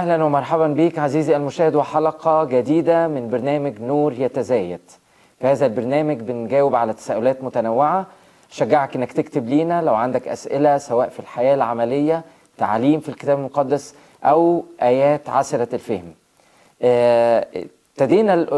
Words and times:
أهلا 0.00 0.24
ومرحبا 0.24 0.66
بك 0.66 0.98
عزيزي 0.98 1.36
المشاهد 1.36 1.74
وحلقة 1.74 2.44
جديدة 2.44 3.08
من 3.08 3.28
برنامج 3.30 3.80
نور 3.80 4.12
يتزايد. 4.12 4.80
في 5.40 5.46
هذا 5.46 5.66
البرنامج 5.66 6.16
بنجاوب 6.20 6.74
على 6.74 6.92
تساؤلات 6.92 7.44
متنوعة. 7.44 8.06
شجعك 8.50 8.96
إنك 8.96 9.12
تكتب 9.12 9.48
لينا 9.48 9.82
لو 9.82 9.94
عندك 9.94 10.28
أسئلة 10.28 10.78
سواء 10.78 11.08
في 11.08 11.20
الحياة 11.20 11.54
العملية 11.54 12.22
تعليم 12.58 13.00
في 13.00 13.08
الكتاب 13.08 13.38
المقدس 13.38 13.94
أو 14.24 14.64
آيات 14.82 15.28
عسرة 15.28 15.68
الفهم. 15.74 16.12
آه، 16.82 17.46
ابتدينا 17.94 18.34
ال- 18.34 18.48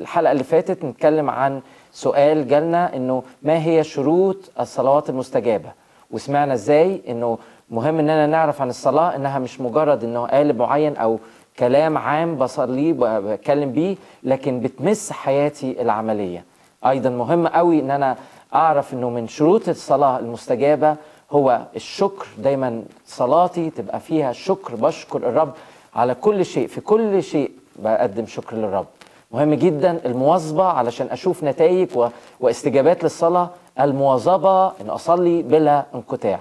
الحلقة 0.00 0.32
اللي 0.32 0.44
فاتت 0.44 0.84
نتكلم 0.84 1.30
عن 1.30 1.60
سؤال 1.92 2.48
جالنا 2.48 2.96
إنه 2.96 3.22
ما 3.42 3.64
هي 3.64 3.84
شروط 3.84 4.36
الصلوات 4.60 5.10
المستجابة؟ 5.10 5.72
وسمعنا 6.10 6.54
إزاي 6.54 7.02
إنه 7.08 7.38
مهم 7.70 7.98
إننا 7.98 8.26
نعرف 8.26 8.62
عن 8.62 8.68
الصلاة 8.68 9.16
إنها 9.16 9.38
مش 9.38 9.60
مجرد 9.60 10.04
إنه 10.04 10.26
قالب 10.26 10.58
معين 10.58 10.96
أو 10.96 11.18
كلام 11.58 11.98
عام 11.98 12.36
بصليه 12.36 12.92
بتكلم 13.18 13.72
بيه 13.72 13.96
لكن 14.22 14.60
بتمس 14.60 15.12
حياتي 15.12 15.82
العملية. 15.82 16.44
أيضا 16.86 17.10
مهم 17.10 17.46
قوي 17.46 17.80
إن 17.80 17.90
أنا 17.90 18.16
أعرف 18.54 18.94
إنه 18.94 19.10
من 19.10 19.28
شروط 19.28 19.68
الصلاة 19.68 20.18
المستجابة 20.18 20.96
هو 21.30 21.60
الشكر. 21.76 22.26
دايما 22.38 22.82
صلاتي 23.06 23.70
تبقى 23.70 24.00
فيها 24.00 24.32
شكر 24.32 24.74
بشكر 24.74 25.18
الرب 25.18 25.52
على 25.94 26.14
كل 26.14 26.44
شيء. 26.44 26.66
في 26.66 26.80
كل 26.80 27.22
شيء 27.22 27.50
بقدم 27.76 28.26
شكر 28.26 28.56
للرب. 28.56 28.86
مهم 29.32 29.54
جدا 29.54 30.00
المواظبة 30.06 30.64
علشان 30.64 31.06
أشوف 31.10 31.44
نتائج 31.44 31.96
و... 31.96 32.08
واستجابات 32.40 33.02
للصلاة 33.04 33.50
المواظبة 33.80 34.66
أن 34.66 34.90
أصلي 34.90 35.42
بلا 35.42 35.84
انقطاع. 35.94 36.40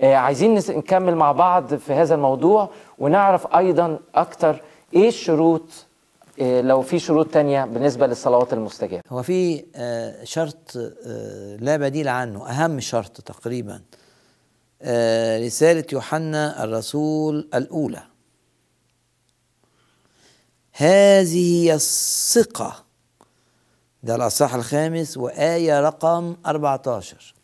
عايزين 0.00 0.54
نس... 0.54 0.70
نكمل 0.70 1.16
مع 1.16 1.32
بعض 1.32 1.74
في 1.74 1.92
هذا 1.92 2.14
الموضوع 2.14 2.70
ونعرف 2.98 3.46
أيضا 3.56 3.98
أكتر 4.14 4.62
إيه 4.94 5.08
الشروط 5.08 5.86
آه 6.40 6.60
لو 6.60 6.82
في 6.82 6.98
شروط 6.98 7.26
تانية 7.26 7.64
بالنسبة 7.64 8.06
للصلوات 8.06 8.52
المستجابة. 8.52 9.02
هو 9.10 9.22
في 9.22 9.64
آه، 9.74 10.24
شرط 10.24 10.76
آه، 10.76 11.56
لا 11.56 11.76
بديل 11.76 12.08
عنه 12.08 12.48
أهم 12.48 12.80
شرط 12.80 13.20
تقريبا 13.20 13.80
آه، 14.82 15.46
رسالة 15.46 15.84
يوحنا 15.92 16.64
الرسول 16.64 17.48
الأولى. 17.54 18.02
هذه 20.72 21.64
هي 21.64 21.74
الثقة 21.74 22.84
ده 24.02 24.14
الأصحاح 24.14 24.54
الخامس 24.54 25.16
وآية 25.16 25.80
رقم 25.80 26.36
14 26.46 27.34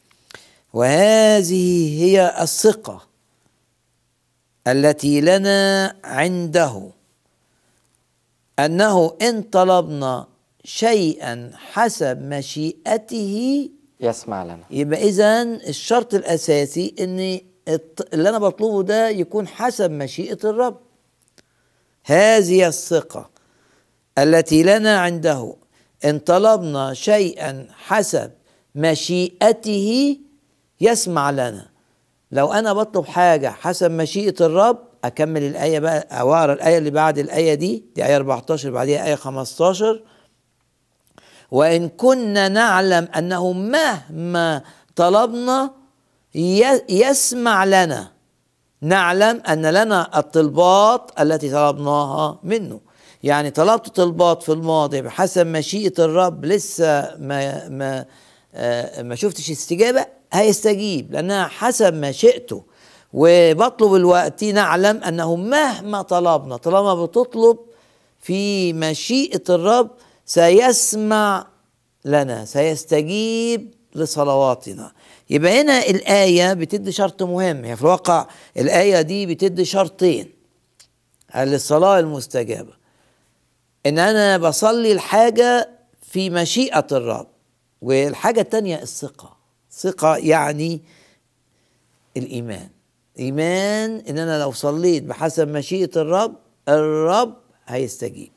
وهذه 0.72 2.00
هي 2.03 2.43
الثقة 2.43 3.06
التي 4.66 5.21
لنا 5.21 5.97
عنده 6.05 6.91
أنه 8.59 9.16
إن 9.22 9.43
طلبنا 9.43 10.27
شيئا 10.65 11.50
حسب 11.55 12.22
مشيئته 12.22 13.69
يسمع 14.00 14.44
لنا. 14.44 14.65
يبقى 14.71 15.03
إذا 15.09 15.43
الشرط 15.43 16.15
الأساسي 16.15 16.94
إن 17.00 17.41
الط- 17.75 18.15
اللي 18.15 18.28
أنا 18.28 18.39
بطلبه 18.39 18.83
ده 18.83 19.09
يكون 19.09 19.49
حسب 19.49 19.91
مشيئة 19.91 20.39
الرب. 20.44 20.77
هذه 22.04 22.69
الثقة 22.69 23.31
التي 24.19 24.62
لنا 24.62 24.99
عنده 25.00 25.56
إن 26.04 26.19
طلبنا 26.19 26.94
شيئا 26.94 27.66
حسب 27.71 28.31
مشيئته 28.75 30.19
يسمع 30.87 31.31
لنا. 31.31 31.69
لو 32.32 32.53
أنا 32.53 32.72
بطلب 32.72 33.06
حاجة 33.06 33.48
حسب 33.60 33.91
مشيئة 33.91 34.34
الرب 34.41 34.78
أكمل 35.04 35.43
الآية 35.43 35.78
بقى 35.78 36.06
أو 36.20 36.34
أقرأ 36.34 36.53
الآية 36.53 36.78
اللي 36.78 36.91
بعد 36.91 37.19
الآية 37.19 37.54
دي 37.54 37.84
دي 37.97 38.04
آية 38.06 38.16
14 38.16 38.70
بعديها 38.70 39.06
آية 39.06 39.15
15 39.15 40.03
وإن 41.50 41.88
كنا 41.88 42.48
نعلم 42.48 43.09
أنه 43.16 43.53
مهما 43.53 44.62
طلبنا 44.97 45.71
يسمع 46.88 47.65
لنا. 47.65 48.12
نعلم 48.81 49.42
أن 49.48 49.66
لنا 49.66 50.19
الطلبات 50.19 51.10
التي 51.21 51.50
طلبناها 51.50 52.38
منه. 52.42 52.81
يعني 53.22 53.50
طلبت 53.50 53.88
طلبات 53.88 54.42
في 54.42 54.53
الماضي 54.53 55.03
بحسب 55.03 55.47
مشيئة 55.47 55.92
الرب 56.04 56.44
لسه 56.44 57.16
ما 57.19 57.69
ما 57.69 58.04
آه، 58.54 59.03
ما 59.03 59.15
شفتش 59.15 59.50
استجابة 59.50 60.06
هيستجيب 60.32 61.12
لأنها 61.12 61.47
حسب 61.47 61.94
مشيئته 61.94 62.65
وبطلب 63.12 63.94
الوقت 63.94 64.44
نعلم 64.44 65.04
أنه 65.04 65.37
مهما 65.37 66.03
طلبنا 66.03 66.56
طالما 66.56 67.04
بتطلب 67.04 67.59
في 68.20 68.72
مشيئة 68.72 69.42
الرب 69.48 69.91
سيسمع 70.26 71.47
لنا 72.04 72.44
سيستجيب 72.44 73.75
لصلواتنا. 73.94 74.92
يبقى 75.31 75.60
هنا 75.60 75.78
الآية 75.87 76.53
بتدي 76.53 76.92
شرط 76.92 77.22
مهم. 77.22 77.65
هي 77.65 77.76
في 77.76 77.82
الواقع 77.82 78.26
الآية 78.56 79.00
دي 79.00 79.26
بتدي 79.26 79.65
شرطين 79.65 80.32
للصلاة 81.37 81.98
المستجابة. 81.98 82.72
إن 83.87 83.98
أنا 83.98 84.37
بصلي 84.48 84.92
الحاجة 84.92 85.71
في 86.03 86.31
مشيئة 86.31 86.87
الرب 86.92 87.26
والحاجة 87.82 88.41
التانية 88.41 88.82
الثقة. 88.82 89.41
ثقة 89.72 90.16
يعني 90.16 90.81
الإيمان. 92.16 92.69
إيمان 93.19 93.97
إن 94.09 94.19
أنا 94.19 94.41
لو 94.41 94.53
صليت 94.53 95.03
بحسب 95.03 95.49
مشيئة 95.49 95.91
الرب 95.97 96.37
الرب 96.69 97.37
هيستجيب. 97.66 98.31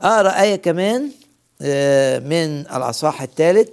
أقرأ 0.00 0.40
آية 0.42 0.56
كمان 0.56 1.10
آه، 1.62 2.18
من 2.18 2.60
الأصحاح 2.60 3.22
الثالث 3.22 3.68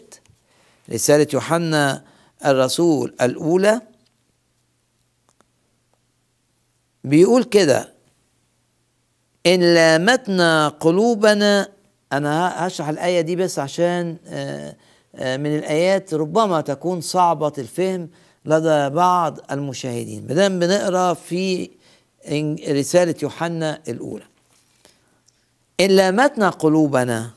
رسالة 0.89 1.27
يوحنا 1.33 2.03
الرسول 2.45 3.15
الأولى. 3.21 3.81
بيقول 7.03 7.43
كده 7.43 7.93
إن 9.45 9.59
لامتنا 9.73 10.67
قلوبنا 10.69 11.69
أنا 12.13 12.67
هشرح 12.67 12.89
الآية 12.89 13.21
دي 13.21 13.35
بس 13.35 13.59
عشان 13.59 14.17
آه، 14.27 14.69
آه، 14.69 14.75
من 15.13 15.57
الآيات 15.57 16.13
ربما 16.13 16.61
تكون 16.61 17.01
صعبة 17.01 17.53
الفهم 17.57 18.09
لدى 18.45 18.89
بعض 18.89 19.39
المشاهدين. 19.51 20.27
مادام 20.27 20.59
بنقرأ 20.59 21.13
في 21.13 21.69
رسالة 22.69 23.15
يوحنا 23.23 23.81
الأولى. 23.87 24.25
إن 25.79 25.89
لامتنا 25.89 26.49
قلوبنا 26.49 27.31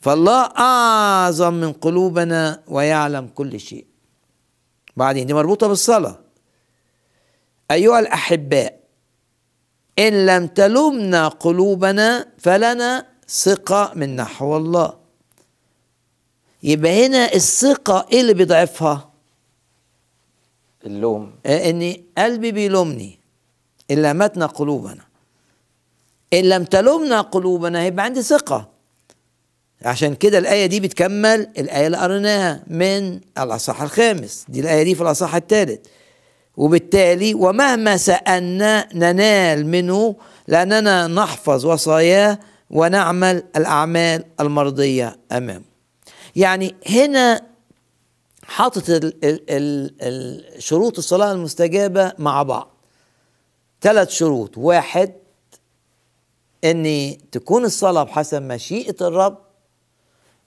فالله 0.00 0.42
أعظم 0.42 1.54
من 1.54 1.72
قلوبنا 1.72 2.60
ويعلم 2.68 3.28
كل 3.34 3.60
شيء. 3.60 3.86
بعدين 4.96 5.26
دي 5.26 5.34
مربوطة 5.34 5.68
بالصلاة. 5.68 6.18
أيها 7.70 7.98
الأحباء 7.98 8.80
إن 9.98 10.26
لم 10.26 10.46
تلمنا 10.46 11.28
قلوبنا 11.28 12.26
فلنا 12.38 13.06
ثقة 13.28 13.92
من 13.94 14.16
نحو 14.16 14.56
الله 14.56 15.03
يبقى 16.64 17.06
هنا 17.06 17.34
الثقة 17.34 18.06
إيه 18.12 18.20
اللي 18.20 18.34
بيضعفها؟ 18.34 19.10
اللوم. 20.86 21.32
آه، 21.46 21.70
إن 21.70 21.96
قلبي 22.18 22.52
بيلومني. 22.52 23.18
إن 23.90 24.02
لمتنا 24.02 24.46
قلوبنا. 24.46 25.02
إن 26.32 26.44
لم 26.44 26.64
تلمنا 26.64 27.20
قلوبنا 27.20 27.82
هيبقى 27.82 28.04
عندي 28.04 28.22
ثقة. 28.22 28.68
عشان 29.82 30.14
كده 30.14 30.38
الآية 30.38 30.66
دي 30.66 30.80
بتكمل 30.80 31.40
الآية 31.58 31.86
اللي 31.86 31.98
قريناها 31.98 32.62
من 32.66 33.20
الأصحاح 33.38 33.82
الخامس. 33.82 34.44
دي 34.48 34.60
الآية 34.60 34.82
دي 34.82 34.94
في 34.94 35.00
الأصحاح 35.02 35.34
الثالث. 35.34 35.86
وبالتالي 36.56 37.34
ومهما 37.34 37.96
سألنا 37.96 38.88
ننال 38.94 39.66
منه 39.66 40.16
لأننا 40.48 41.06
نحفظ 41.06 41.66
وصاياه 41.66 42.38
ونعمل 42.70 43.42
الأعمال 43.56 44.24
المرضية 44.40 45.16
أمامه. 45.32 45.73
يعني 46.36 46.74
هنا 46.88 47.46
حاطط 48.44 48.82
شروط 50.58 50.98
الصلاة 50.98 51.32
المستجابة 51.32 52.12
مع 52.18 52.42
بعض. 52.42 52.70
ثلاث 53.80 54.08
شروط. 54.08 54.58
واحد 54.58 55.12
ان 56.64 57.16
تكون 57.32 57.64
الصلاة 57.64 58.02
بحسب 58.02 58.42
مشيئة 58.42 58.96
الرب. 59.00 59.38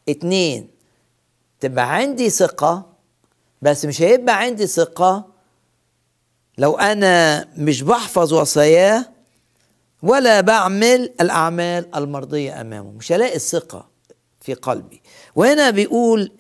اتنين 0.10 0.70
تبقى 1.60 1.96
عندي 1.96 2.30
ثقة 2.30 2.86
بس 3.62 3.86
مش 3.86 4.02
هيبقى 4.02 4.40
عندي 4.40 4.68
ثقة 4.68 5.26
لو 6.58 6.78
أنا 6.78 7.46
مش 7.58 7.82
بحفظ 7.82 8.34
وصاياه 8.34 9.06
ولا 10.04 10.42
بعمل 10.42 11.14
الأعمال 11.22 11.96
المرضية 11.96 12.62
أمامه. 12.62 12.92
مش 12.92 13.12
هلاقي 13.12 13.36
الثقة 13.36 13.88
في 14.42 14.54
قلبي. 14.54 15.02
وهنا 15.38 15.70
بيقول 15.70 16.32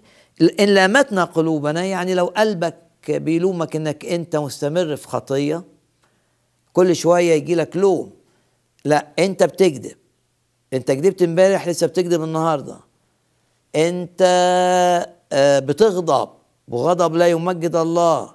إن 0.60 0.70
لامتنا 0.70 1.24
قلوبنا 1.24 1.86
يعني 1.86 2.14
لو 2.14 2.26
قلبك 2.26 2.78
بيلومك 3.10 3.76
إنك 3.76 4.06
أنت 4.06 4.36
مستمر 4.36 4.96
في 4.96 5.08
خطية 5.08 5.64
كل 6.74 6.96
شوية 6.96 7.34
يجي 7.34 7.56
لك 7.56 7.78
لوم. 7.78 8.12
لا 8.86 9.08
أنت 9.20 9.44
بتكذب. 9.44 9.98
أنت 10.74 10.92
كذبت 10.92 11.22
امبارح 11.22 11.68
لسه 11.68 11.88
بتكذب 11.88 12.24
النهارده. 12.24 12.78
أنت 13.76 14.22
آه، 15.32 15.60
بتغضب. 15.60 16.30
وغضب 16.68 17.16
لا 17.16 17.28
يمجد 17.28 17.76
الله. 17.76 18.32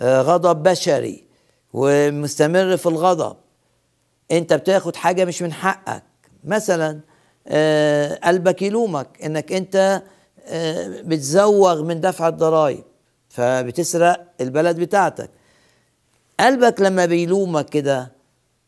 آه، 0.00 0.22
غضب 0.22 0.62
بشري. 0.62 1.24
ومستمر 1.72 2.76
في 2.76 2.86
الغضب. 2.86 3.36
أنت 4.30 4.52
بتاخد 4.52 4.96
حاجة 4.96 5.24
مش 5.24 5.42
من 5.42 5.52
حقك. 5.52 6.04
مثلا 6.44 7.00
قلبك 8.24 8.62
يلومك 8.62 9.08
إنك 9.24 9.52
أنت 9.52 10.02
آه، 10.46 10.88
بتزوغ 11.04 11.82
من 11.82 12.00
دفع 12.00 12.28
الضرائب 12.28 12.84
فبتسرق 13.28 14.20
البلد 14.40 14.80
بتاعتك. 14.80 15.30
قلبك 16.40 16.80
لما 16.80 17.06
بيلومك 17.06 17.68
كده 17.68 18.12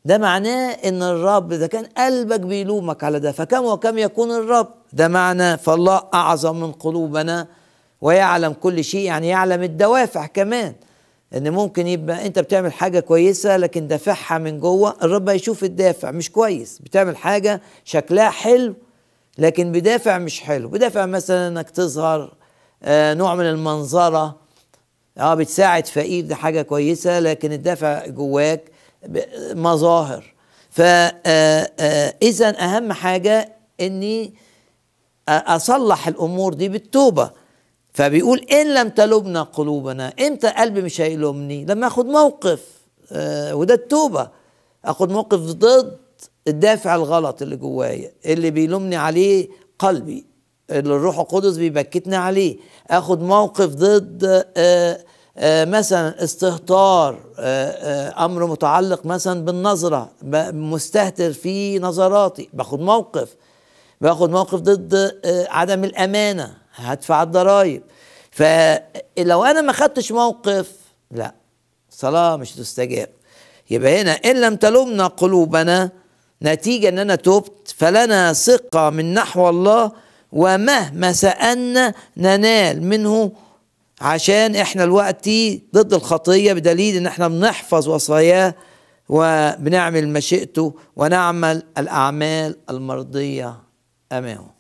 ده 0.04 0.18
معناه 0.18 0.70
إن 0.72 1.02
الرب 1.02 1.52
إذا 1.52 1.66
كان 1.66 1.84
قلبك 1.84 2.40
بيلومك 2.40 3.04
على 3.04 3.20
ده 3.20 3.32
فكم 3.32 3.64
وكم 3.64 3.98
يكون 3.98 4.30
الرب؟ 4.30 4.68
ده 4.92 5.08
معنى 5.08 5.58
فالله 5.58 6.02
أعظم 6.14 6.60
من 6.60 6.72
قلوبنا 6.72 7.46
ويعلم 8.00 8.52
كل 8.52 8.84
شيء 8.84 9.00
يعني 9.04 9.28
يعلم 9.28 9.62
الدوافع 9.62 10.26
كمان. 10.26 10.74
إن 11.34 11.50
ممكن 11.52 11.86
يبقى 11.86 12.26
أنت 12.26 12.38
بتعمل 12.38 12.72
حاجة 12.72 13.00
كويسة 13.00 13.56
لكن 13.56 13.88
دافعها 13.88 14.38
من 14.38 14.60
جوه 14.60 14.96
الرب 15.02 15.28
هيشوف 15.28 15.64
الدافع 15.64 16.10
مش 16.10 16.30
كويس. 16.30 16.78
بتعمل 16.78 17.16
حاجة 17.16 17.60
شكلها 17.84 18.30
حلو 18.30 18.74
لكن 19.38 19.72
بدافع 19.72 20.18
مش 20.18 20.40
حلو. 20.40 20.68
بدافع 20.68 21.06
مثلا 21.06 21.48
إنك 21.48 21.70
تظهر 21.70 22.34
آه 22.82 23.14
نوع 23.14 23.34
من 23.34 23.44
المنظرة. 23.44 24.36
آه 25.18 25.34
بتساعد 25.34 25.86
فقير 25.86 26.24
دي 26.24 26.34
حاجة 26.34 26.62
كويسة 26.62 27.20
لكن 27.20 27.52
الدافع 27.52 28.06
جواك 28.06 28.70
مظاهر. 29.52 30.34
فاذا 30.70 32.48
أهم 32.64 32.92
حاجة 32.92 33.52
إني 33.80 34.34
أصلح 35.28 36.08
الأمور 36.08 36.54
دي 36.54 36.68
بالتوبة. 36.68 37.30
فبيقول 37.96 38.38
إن 38.52 38.74
لم 38.74 38.88
تلبنا 38.88 39.42
قلوبنا 39.42 40.12
إمتى 40.20 40.48
قلبي 40.48 40.82
مش 40.82 41.00
هيلومني؟ 41.00 41.64
لما 41.64 41.86
آخد 41.86 42.06
موقف 42.06 42.60
آه 43.12 43.54
وده 43.54 43.74
التوبة. 43.74 44.28
آخد 44.84 45.12
موقف 45.12 45.38
ضد 45.38 45.96
الدافع 46.48 46.94
الغلط 46.94 47.42
اللي 47.42 47.56
جوايا 47.56 48.12
اللي 48.26 48.50
بيلومني 48.50 48.96
عليه 48.96 49.48
قلبي 49.78 50.26
اللي 50.70 50.94
الروح 50.96 51.18
القدس 51.18 51.56
بيبكتني 51.56 52.16
عليه. 52.16 52.56
آخد 52.90 53.22
موقف 53.22 53.66
ضد 53.74 54.44
آه 54.56 54.98
آه 55.36 55.64
مثلا 55.64 56.24
استهتار 56.24 57.18
آه 57.38 57.70
آه 57.70 58.24
أمر 58.24 58.46
متعلق 58.46 59.06
مثلا 59.06 59.44
بالنظرة 59.44 60.10
مستهتر 60.52 61.32
في 61.32 61.78
نظراتي. 61.78 62.48
باخد 62.52 62.80
موقف. 62.80 63.36
باخد 64.00 64.30
موقف 64.30 64.54
ضد 64.60 64.94
آه، 65.24 65.46
عدم 65.50 65.84
الأمانة. 65.84 66.65
هدفع 66.76 67.22
الضرائب 67.22 67.82
فلو 68.30 69.44
أنا 69.44 69.60
ما 69.60 69.72
خدتش 69.72 70.12
موقف 70.12 70.70
لا 71.10 71.34
صلاة 71.90 72.36
مش 72.36 72.52
تستجاب. 72.52 73.08
يبقى 73.70 74.00
هنا 74.00 74.12
إن 74.12 74.40
لم 74.40 74.56
تلمنا 74.56 75.06
قلوبنا 75.06 75.90
نتيجة 76.42 76.88
إن 76.88 76.98
أنا 76.98 77.14
تبت 77.14 77.74
فلنا 77.76 78.32
ثقة 78.32 78.90
من 78.90 79.14
نحو 79.14 79.48
الله 79.48 79.92
ومهما 80.32 81.12
سألنا 81.12 81.94
ننال 82.16 82.82
منه 82.82 83.32
عشان 84.00 84.56
إحنا 84.56 84.84
دلوقتي 84.84 85.62
ضد 85.74 85.94
الخطية 85.94 86.52
بدليل 86.52 86.96
إن 86.96 87.06
إحنا 87.06 87.28
بنحفظ 87.28 87.88
وصاياه 87.88 88.54
وبنعمل 89.08 90.08
مشيئته 90.08 90.74
ونعمل 90.96 91.62
الأعمال 91.78 92.56
المرضية 92.70 93.56
أمامه. 94.12 94.55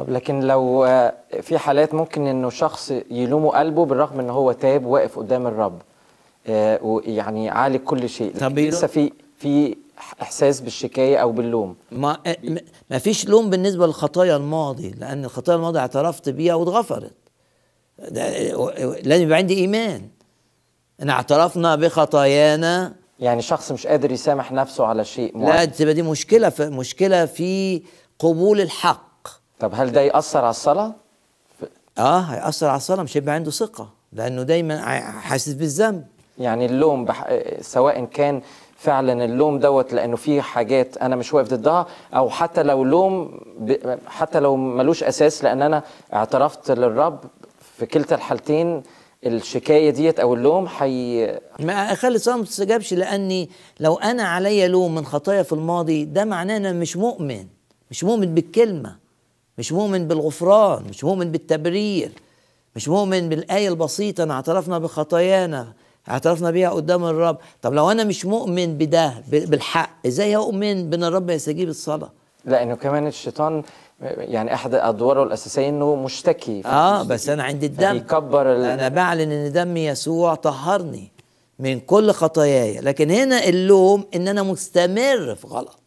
طب 0.00 0.10
لكن 0.10 0.40
لو 0.40 0.84
آه، 0.84 1.14
في 1.40 1.58
حالات 1.58 1.94
ممكن 1.94 2.26
إنه 2.26 2.50
شخص 2.50 2.92
يلومه 3.10 3.50
قلبه 3.50 3.84
بالرغم 3.84 4.20
إن 4.20 4.30
هو 4.30 4.52
تاب 4.52 4.86
واقف 4.86 5.18
قدام 5.18 5.46
الرب 5.46 5.82
آه، 6.46 6.78
ويعني 6.82 7.50
عالج 7.50 7.76
كل 7.76 8.08
شيء. 8.08 8.38
طب 8.40 8.58
لسه 8.58 8.86
في 8.86 9.12
في 9.38 9.76
إحساس 10.22 10.60
بالشكاية 10.60 11.16
أو 11.16 11.32
باللوم. 11.32 11.76
ما 11.92 12.16
ما 12.90 12.98
فيش 12.98 13.28
لوم 13.28 13.50
بالنسبة 13.50 13.86
للخطايا 13.86 14.36
الماضي 14.36 14.90
لأن 14.90 15.24
الخطايا 15.24 15.56
الماضي 15.56 15.78
اعترفت 15.78 16.28
بيها 16.28 16.54
واتغفرت. 16.54 17.12
لازم 19.04 19.22
يبقى 19.24 19.38
عندي 19.38 19.54
إيمان. 19.54 20.02
ان 21.02 21.10
اعترفنا 21.10 21.76
بخطايانا. 21.76 22.92
يعني 23.18 23.42
شخص 23.42 23.72
مش 23.72 23.86
قادر 23.86 24.12
يسامح 24.12 24.52
نفسه 24.52 24.86
على 24.86 25.04
شيء 25.04 25.38
لا 25.38 25.44
معين. 25.44 25.72
تبقى 25.72 25.94
دي 25.94 26.02
مشكلة 26.02 26.48
في 26.48 26.68
مشكلة 26.68 27.26
في 27.26 27.82
قبول 28.18 28.60
الحق. 28.60 29.09
طب 29.60 29.70
هل 29.74 29.92
ده 29.92 30.00
يأثر 30.00 30.38
على 30.38 30.50
الصلاة؟ 30.50 30.92
آه 31.98 32.20
هيأثر 32.20 32.66
على 32.66 32.76
الصلاة 32.76 33.02
مش 33.02 33.16
هيبقى 33.16 33.34
عنده 33.34 33.50
ثقة 33.50 33.88
لأنه 34.12 34.42
دايما 34.42 34.80
حاسس 35.20 35.52
بالذنب. 35.52 36.06
يعني 36.38 36.66
اللوم 36.66 37.04
بح... 37.04 37.28
سواء 37.60 38.04
كان 38.04 38.42
فعلا 38.76 39.24
اللوم 39.24 39.58
دوت 39.58 39.92
لأنه 39.92 40.16
في 40.16 40.42
حاجات 40.42 40.96
أنا 40.96 41.16
مش 41.16 41.34
واقف 41.34 41.48
ضدها 41.48 41.86
أو 42.14 42.30
حتى 42.30 42.62
لو 42.62 42.84
لوم 42.84 43.40
ب... 43.58 43.98
حتى 44.06 44.40
لو 44.40 44.56
ملوش 44.56 45.02
أساس 45.04 45.44
لأن 45.44 45.62
أنا 45.62 45.82
اعترفت 46.14 46.70
للرب 46.70 47.18
في 47.78 47.86
كلتا 47.86 48.14
الحالتين 48.14 48.82
الشكاية 49.26 49.90
ديت 49.90 50.20
أو 50.20 50.34
اللوم 50.34 50.68
حي 50.68 51.26
ما 51.60 51.72
أخلي 51.92 52.14
الصلاه 52.16 52.36
ما 52.36 52.44
تستجابش 52.44 52.94
لأني 52.94 53.50
لو 53.80 53.94
أنا 53.94 54.22
عليا 54.22 54.68
لوم 54.68 54.94
من 54.94 55.04
خطايا 55.06 55.42
في 55.42 55.52
الماضي 55.52 56.04
ده 56.04 56.24
معناه 56.24 56.56
إن 56.56 56.66
أنا 56.66 56.78
مش 56.80 56.96
مؤمن 56.96 57.46
مش 57.90 58.04
مؤمن 58.04 58.34
بالكلمة. 58.34 58.96
مش 59.60 59.72
مؤمن 59.72 60.08
بالغفران 60.08 60.84
مش 60.88 61.04
مؤمن 61.04 61.32
بالتبرير 61.32 62.12
مش 62.76 62.88
مؤمن 62.88 63.28
بالآية 63.28 63.68
البسيطة 63.68 64.22
ان 64.22 64.30
اعترفنا 64.30 64.78
بخطايانا 64.78 65.72
اعترفنا 66.08 66.50
بيها 66.50 66.70
قدام 66.70 67.04
الرب. 67.04 67.38
طب 67.62 67.74
لو 67.74 67.90
أنا 67.90 68.04
مش 68.04 68.26
مؤمن 68.26 68.78
بده 68.78 69.14
بالحق 69.28 69.90
إزاي 70.06 70.36
اؤمن 70.36 70.90
بأن 70.90 71.04
الرب 71.04 71.30
يستجيب 71.30 71.68
الصلاه 71.68 72.10
لأنه 72.44 72.74
كمان 72.74 73.06
الشيطان 73.06 73.62
يعني 74.00 74.54
أحد 74.54 74.74
أدواره 74.74 75.22
الأساسية 75.22 75.68
إنه 75.68 75.94
مشتكي. 75.94 76.62
آه 76.66 77.02
بس 77.02 77.28
أنا 77.28 77.42
عندي 77.42 77.66
الدم. 77.66 77.96
يكبر 77.96 78.52
ال... 78.52 78.64
أنا 78.64 78.88
بعلن 78.88 79.32
إن 79.32 79.52
دم 79.52 79.76
يسوع 79.76 80.34
طهرني 80.34 81.12
من 81.58 81.80
كل 81.80 82.10
خطاياي. 82.10 82.80
لكن 82.80 83.10
هنا 83.10 83.44
اللوم 83.48 84.04
إن 84.14 84.28
أنا 84.28 84.42
مستمر 84.42 85.34
في 85.34 85.46
غلط. 85.46 85.79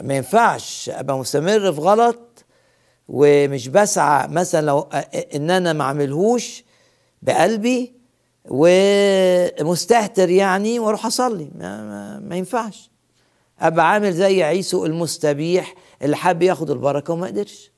ما 0.00 0.14
ينفعش 0.16 0.90
أبقى 0.94 1.18
مستمر 1.18 1.72
في 1.72 1.80
غلط 1.80 2.44
ومش 3.08 3.68
بسعى 3.68 4.28
مثلا 4.28 4.66
لو 4.66 4.80
إن 5.34 5.50
أنا 5.50 5.72
ما 5.72 5.84
أعملهوش 5.84 6.64
بقلبي 7.22 7.92
ومستهتر 9.60 10.30
يعني 10.30 10.78
وأروح 10.78 11.06
أصلي. 11.06 11.50
ما, 11.54 11.84
ما, 11.84 12.18
ما 12.18 12.36
ينفعش. 12.36 12.90
أبقى 13.60 13.90
عامل 13.92 14.12
زي 14.12 14.42
عيسو 14.42 14.86
المستبيح 14.86 15.74
اللي 16.02 16.16
حب 16.16 16.42
ياخد 16.42 16.70
البركة 16.70 17.12
وما 17.12 17.26
قدرش. 17.26 17.72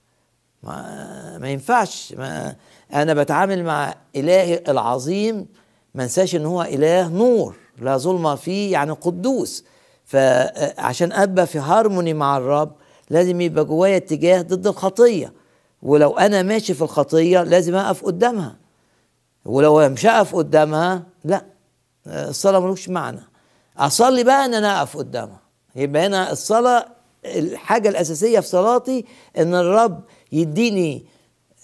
ما, 0.62 1.38
ما 1.38 1.48
ينفعش. 1.48 2.14
ما 2.18 2.56
أنا 2.94 3.14
بتعامل 3.14 3.64
مع 3.64 3.94
إلهي 4.16 4.62
العظيم 4.68 5.46
ما 5.94 6.02
انساش 6.02 6.34
إن 6.34 6.46
هو 6.46 6.62
إله 6.62 7.08
نور 7.08 7.56
لا 7.78 7.96
ظلمه 7.96 8.34
فيه 8.34 8.72
يعني 8.72 8.92
قدوس. 8.92 9.64
فعشان 10.04 11.12
أبقى 11.12 11.46
في 11.46 11.58
هارموني 11.58 12.14
مع 12.14 12.36
الرب 12.36 12.72
لازم 13.10 13.40
يبقى 13.40 13.64
جوايا 13.64 13.96
اتجاه 13.96 14.42
ضد 14.42 14.66
الخطية. 14.66 15.32
ولو 15.82 16.18
أنا 16.18 16.42
ماشي 16.42 16.74
في 16.74 16.82
الخطية 16.82 17.42
لازم 17.42 17.74
أقف 17.74 18.04
قدامها. 18.04 18.56
ولو 19.44 19.88
مش 19.88 20.06
هقف 20.06 20.34
قدامها 20.36 21.02
لا 21.24 21.44
الصلاة 22.06 22.58
ملوش 22.60 22.88
معنى. 22.88 23.20
أصلي 23.78 24.24
بقى 24.24 24.44
إن 24.44 24.54
أنا 24.54 24.78
أقف 24.78 24.96
قدامها. 24.96 25.40
يبقى 25.76 26.06
هنا 26.06 26.32
الصلاة 26.32 26.86
الحاجة 27.24 27.88
الأساسية 27.88 28.40
في 28.40 28.46
صلاتي 28.48 29.04
إن 29.38 29.54
الرب 29.54 30.00
يديني 30.32 31.06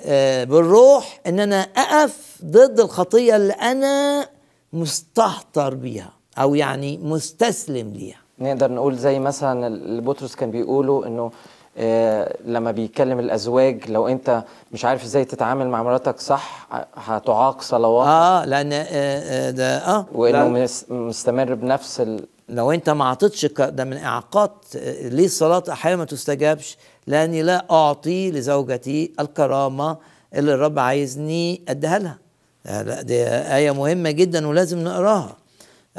آه، 0.03 0.45
بالروح 0.45 1.21
إن 1.27 1.41
أنا 1.41 1.61
أقف 1.61 2.39
ضد 2.45 2.81
الخطية 2.81 3.37
اللي 3.37 3.53
أنا 3.53 4.29
مستهتر 4.73 5.75
بيها 5.75 6.13
أو 6.39 6.55
يعني 6.55 6.99
مستسلم 6.99 7.93
ليها. 7.93 8.20
نقدر 8.41 8.73
نقول 8.73 8.97
زي 8.97 9.19
مثلا 9.19 9.67
اللي 9.67 10.01
بطرس 10.03 10.35
كان 10.35 10.51
بيقوله 10.51 11.07
إنه 11.07 11.31
آه 11.79 12.37
لما 12.45 12.71
بيكلم 12.71 13.19
الأزواج 13.19 13.91
لو 13.91 14.09
أنت 14.09 14.45
مش 14.73 14.85
عارف 14.85 15.05
إزاي 15.05 15.25
تتعامل 15.25 15.69
مع 15.69 15.83
مراتك 15.83 16.21
صح 16.21 16.69
هتعاق 16.97 17.63
صلوات 17.63 18.07
آه 18.09 18.45
لأن 18.45 18.73
آه 18.73 18.85
آه 18.89 19.51
ده 19.51 19.77
آه 19.79 20.07
وإنه 20.13 20.69
مستمر 20.91 21.55
بنفس 21.55 22.01
ال... 22.01 22.27
لو 22.49 22.73
أنت 22.73 22.91
ما 22.91 23.05
عطيتش 23.09 23.47
ك- 23.47 23.61
ده 23.61 23.85
من 23.85 23.97
إعاقات 23.97 24.53
آه، 24.77 25.09
ليه 25.09 25.25
الصلاة 25.25 25.63
أحيانا 25.71 25.97
ما 25.97 26.05
تستجابش؟ 26.05 26.79
لأني 27.07 27.43
لا 27.43 27.67
أعطي 27.71 28.31
لزوجتي 28.31 29.13
الكرامة 29.21 29.97
اللي 30.35 30.55
الرب 30.55 30.79
عايزني 30.79 31.63
أديها 31.69 31.99
لها. 31.99 32.19
آه، 32.67 32.83
لا 32.83 33.03
دي 33.03 33.25
آية 33.29 33.71
مهمة 33.71 34.11
جدا 34.11 34.47
ولازم 34.49 34.79
نقراها. 34.85 35.37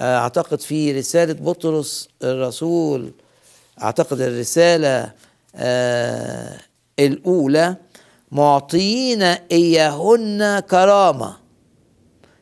أعتقد 0.01 0.59
في 0.61 0.99
رسالة 0.99 1.33
بطرس 1.33 2.09
الرسول 2.23 3.11
أعتقد 3.81 4.21
الرسالة 4.21 5.11
آه 5.55 6.57
الأولى 6.99 7.75
معطيين 8.31 9.21
إياهن 9.51 10.59
كرامة 10.59 11.33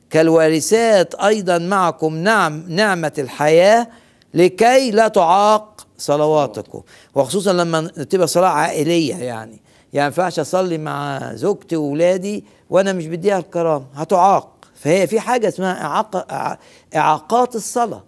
كالوارثات 0.10 1.16
أيضا 1.16 1.58
معكم 1.58 2.16
نعم 2.18 2.64
نعمة 2.68 3.12
الحياة 3.18 3.88
لكي 4.34 4.92
لا 4.92 5.08
تعاق 5.08 5.88
صلواتكم. 5.98 6.82
وخصوصا 7.16 7.54
لما 7.54 7.88
تبقى 7.88 8.28
صلاة 8.28 8.48
عائلية 8.48 9.16
يعني. 9.16 9.62
يعني 9.94 10.06
ينفعش 10.06 10.40
أصلي 10.40 10.78
مع 10.78 11.32
زوجتي 11.36 11.76
واولادي 11.76 12.44
وأنا 12.70 12.94
مش 12.94 13.08
بديها 13.08 13.40
الكرامة. 13.40 13.86
هتعاق. 13.96 14.56
فهي 14.76 15.08
في 15.08 15.20
حاجة 15.20 15.48
اسمها 15.48 16.02
إع- 16.04 16.58
إعاقات 16.96 17.56
الصلاة. 17.56 18.04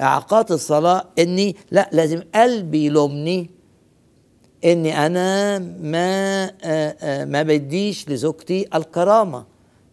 إعاقات 0.00 0.50
الصلاة 0.50 1.04
إني 1.18 1.56
لا 1.70 1.90
لازم 1.92 2.22
قلبي 2.34 2.86
يلومني. 2.86 3.50
إني 4.64 5.06
أنا 5.06 5.58
ما 5.58 6.44
آه، 6.44 6.96
آه، 7.00 7.24
ما 7.24 7.42
بديش 7.42 8.08
لزوجتي 8.08 8.68
الكرامة 8.74 9.44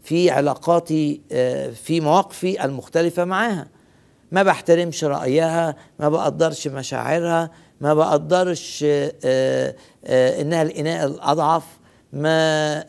في 0.03 0.31
علاقاتي 0.31 1.21
آه، 1.31 1.69
في 1.69 2.01
مواقفي 2.01 2.65
المختلفة 2.65 3.25
معاها. 3.25 3.67
ما 4.31 4.43
بحترمش 4.43 5.03
رأيها 5.03 5.75
ما 5.99 6.09
بقدرش 6.09 6.67
مشاعرها 6.67 7.51
ما 7.81 7.93
بقدرش 7.93 8.85
إنها 10.07 10.61
الإناء 10.61 11.05
الأضعف 11.05 11.63
ما 12.13 12.83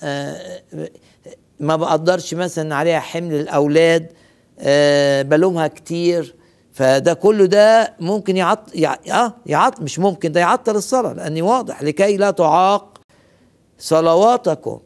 ما 1.60 1.76
بقدرش 1.76 2.34
مثلا 2.34 2.74
عليها 2.74 3.00
حمل 3.00 3.34
الأولاد. 3.34 4.12
بلومها 5.23 5.66
كتير. 5.68 6.34
فده 6.73 7.14
كله 7.14 7.46
ده 7.46 7.94
ممكن 8.00 8.37
يعط 8.37 8.75
يع... 8.75 8.96
آه 9.12 9.32
يعط 9.46 9.80
مش 9.80 9.99
ممكن 9.99 10.32
ده 10.32 10.40
يعطل 10.40 10.76
الصلاة 10.76 11.12
لأني 11.12 11.42
واضح 11.42 11.82
لكي 11.82 12.16
لا 12.16 12.30
تعاق 12.30 12.99
صلواتكم. 13.78 14.80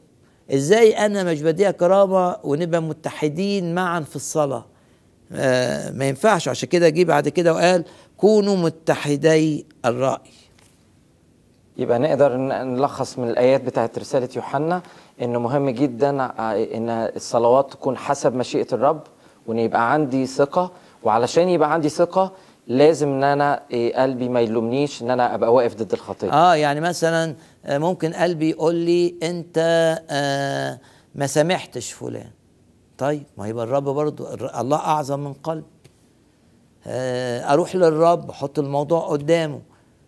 إزاي 0.55 0.93
أنا 1.07 1.23
مش 1.25 1.43
بديها 1.43 1.71
كرامة 1.71 2.37
ونبقى 2.45 2.83
متحدين 2.83 3.75
معا 3.75 4.01
في 4.01 4.17
الصلاة؟ 4.17 4.65
آه 5.33 5.91
ما 5.91 6.09
ينفعش. 6.09 6.49
عشان 6.49 6.69
كده 6.69 6.89
جه 6.89 7.05
بعد 7.05 7.29
كده 7.29 7.55
وقال 7.55 7.85
كونوا 8.17 8.57
متحدي 8.57 9.67
الرأي. 9.85 10.31
يبقى 11.77 11.99
نقدر 11.99 12.37
نلخص 12.37 13.19
من 13.19 13.29
الآيات 13.31 13.61
بتاعت 13.65 13.99
رسالة 13.99 14.29
يوحنا 14.37 14.83
إنه 15.23 15.39
مهم 15.39 15.71
جدا 15.71 16.23
ع- 16.23 16.57
إن 16.57 16.89
الصلوات 16.91 17.73
تكون 17.73 17.97
حسب 17.97 18.35
مشيئة 18.35 18.67
الرب 18.73 19.03
وإن 19.49 19.59
يبقى 19.59 19.93
عندي 19.93 20.27
ثقة 20.27 20.73
وعلشان 21.03 21.49
يبقى 21.49 21.73
عندي 21.73 21.89
ثقة 21.89 22.33
لازم 22.67 23.09
إن 23.09 23.25
أنا 23.25 23.63
إيه، 23.71 24.03
قلبي 24.03 24.29
ما 24.29 24.41
يلومنيش 24.41 25.03
إن 25.03 25.11
أنا 25.11 25.35
أبقى 25.35 25.55
واقف 25.55 25.75
ضد 25.75 25.93
الخطيه 25.93 26.33
آه 26.33 26.55
يعني 26.55 26.81
مثلا 26.81 27.35
آه، 27.65 27.79
ممكن 27.79 28.13
قلبي 28.13 28.51
يقول 28.51 28.75
لي 28.75 29.15
أنت 29.23 29.59
آه 30.11 30.79
ما 31.15 31.27
سامحتش 31.27 31.93
فلان. 31.93 32.31
طيب 32.99 33.23
ما 33.39 33.49
يبقى 33.49 33.65
الرب 33.65 33.85
برضو 33.85 34.27
الله 34.59 34.77
أعظم 34.77 35.21
من 35.21 35.33
قلب. 35.33 35.65
آه 36.87 37.53
أروح 37.53 37.77
للرب 37.77 38.31
أحط 38.31 38.59
الموضوع 38.59 39.01
قدامه. 39.09 39.61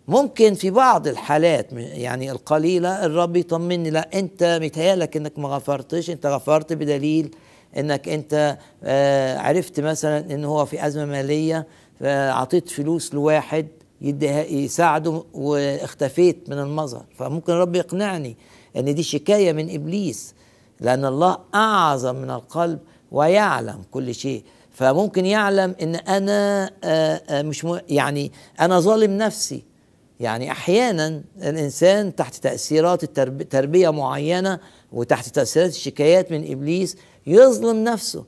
ممكن 0.07 0.53
في 0.53 0.71
بعض 0.71 1.07
الحالات 1.07 1.73
يعني 1.73 2.31
القليلة 2.31 3.05
الرب 3.05 3.35
يطمني 3.35 3.89
لا 3.89 4.09
أنت 4.13 4.59
متهيألك 4.61 5.17
إنك 5.17 5.39
ما 5.39 5.49
غفرتش 5.49 6.09
أنت 6.09 6.25
غفرت 6.25 6.73
بدليل 6.73 7.35
إنك 7.77 8.09
أنت 8.09 8.57
آه 8.83 9.37
عرفت 9.37 9.79
مثلا 9.79 10.33
إن 10.33 10.45
هو 10.45 10.65
في 10.65 10.87
أزمة 10.87 11.05
مالية 11.05 11.67
فأعطيت 11.99 12.69
فلوس 12.69 13.13
لواحد 13.13 13.67
يديها 14.01 14.43
يساعده 14.43 15.23
واختفيت 15.33 16.49
من 16.49 16.59
المظهر 16.59 17.05
فممكن 17.17 17.53
الرب 17.53 17.75
يقنعني 17.75 18.37
إن 18.77 18.95
دي 18.95 19.03
شكاية 19.03 19.53
من 19.53 19.75
إبليس 19.75 20.33
لأن 20.79 21.05
الله 21.05 21.37
أعظم 21.55 22.15
من 22.15 22.31
القلب 22.31 22.79
ويعلم 23.11 23.81
كل 23.91 24.15
شيء 24.15 24.43
فممكن 24.71 25.25
يعلم 25.25 25.75
إن 25.81 25.95
أنا 25.95 26.71
آه، 26.83 27.21
آه، 27.29 27.41
مش. 27.41 27.67
يعني 27.89 28.31
أنا 28.59 28.79
ظالم 28.79 29.17
نفسي 29.17 29.63
يعني 30.19 30.51
أحيانا 30.51 31.21
الإنسان 31.41 32.15
تحت 32.15 32.35
تأثيرات. 32.35 33.05
تربية 33.51 33.89
معينة 33.89 34.59
وتحت 34.91 35.27
تأثيرات 35.27 35.69
الشكايات 35.69 36.31
من 36.31 36.51
إبليس 36.51 36.97
يظلم 37.27 37.83
نفسه. 37.83 38.23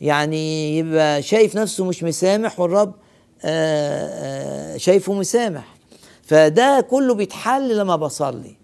يعني 0.00 0.78
يبقى 0.78 1.22
شايف 1.22 1.56
نفسه 1.56 1.84
مش 1.84 2.02
مسامح 2.04 2.60
والرب 2.60 2.94
آه، 3.44 4.08
آه، 4.74 4.76
شايفه 4.76 5.12
مسامح. 5.12 5.74
فده 6.22 6.86
كله 6.90 7.14
بيتحل 7.14 7.76
لما 7.78 7.96
بصلي. 7.96 8.56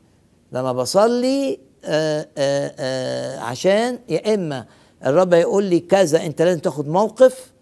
لما 0.53 0.73
بصلي 0.73 1.59
آه 1.85 2.29
آه 2.39 3.39
عشان 3.39 3.99
يا 4.09 4.35
إما 4.35 4.67
الرب 5.07 5.33
يقول 5.33 5.65
لي 5.65 5.81
كذا 5.81 6.27
أنت 6.27 6.43
لازم 6.43 6.61
تاخد 6.61 6.89
موقف 6.89 7.53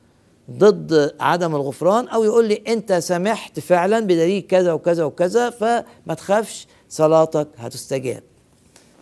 ضد 0.51 1.15
عدم 1.21 1.55
الغفران 1.57 2.09
أو 2.09 2.25
يقول 2.25 2.49
لي 2.49 2.63
أنت 2.69 2.93
سمحت 2.93 3.61
فعلا 3.61 4.01
بدليل 4.01 4.41
كذا 4.43 4.73
وكذا 4.73 5.05
وكذا 5.05 5.51
فما 5.51 6.15
تخافش 6.17 6.67
صلاتك 6.89 7.49
هتستجاب. 7.59 8.23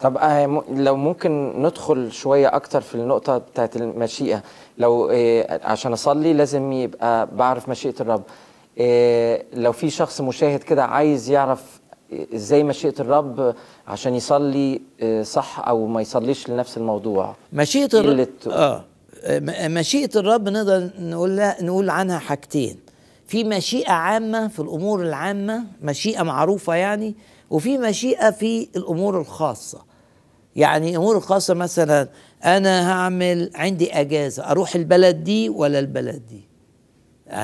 طب 0.07 0.17
آه، 0.19 0.63
لو 0.71 0.97
ممكن 0.97 1.53
ندخل 1.63 2.13
شوية 2.13 2.57
أكتر 2.57 2.81
في 2.81 2.95
النقطة 2.95 3.39
بتاعت 3.39 3.77
المشيئة. 3.77 4.43
لو 4.79 5.09
آه، 5.13 5.61
عشان 5.65 5.93
أصلي 5.93 6.33
لازم 6.33 6.73
يبقى 6.73 7.29
بعرف 7.37 7.69
مشيئة 7.69 7.95
الرب. 8.01 8.23
آه، 8.81 9.43
لو 9.55 9.73
في 9.73 9.91
شخص 9.91 10.21
مشاهد 10.21 10.63
كده 10.63 10.85
عايز 10.85 11.31
يعرف 11.31 11.81
إزاي 12.35 12.63
مشيئة 12.63 12.95
الرب 13.01 13.55
عشان 13.89 14.15
يصلي 14.15 14.81
صح 15.23 15.69
أو 15.69 15.87
ما 15.87 16.01
يصليش 16.01 16.51
لنفس 16.51 16.77
الموضوع. 16.77 17.35
مشيئة 17.53 17.89
إيه 17.95 18.01
الرب 18.01 18.29
آه 18.51 18.85
م- 19.29 19.75
مشيئة 19.75 20.11
الرب 20.17 20.49
نقدر 20.49 20.91
نقول 20.99 21.41
نقول 21.63 21.91
عنها 21.91 22.19
حاجتين. 22.19 22.77
في 23.27 23.45
مشيئة 23.45 23.93
عامة 23.93 24.49
في 24.49 24.61
الأمور 24.61 25.03
العامة 25.03 25.65
مشيئة 25.83 26.23
معروفة 26.23 26.75
يعني 26.75 27.15
وفي 27.51 27.79
مشيئة 27.79 28.31
في 28.31 28.69
الأمور 28.77 29.21
الخاصة. 29.21 29.79
يعني 30.57 30.91
الأمور 30.91 31.17
الخاصة 31.17 31.55
مثلا 31.55 32.09
أنا 32.45 32.93
هعمل 32.93 33.51
عندي 33.55 33.93
أجازة 33.93 34.51
أروح 34.51 34.75
البلد 34.75 35.25
دي 35.25 35.49
ولا 35.49 35.79
البلد 35.79 36.23
دي؟ 36.27 36.49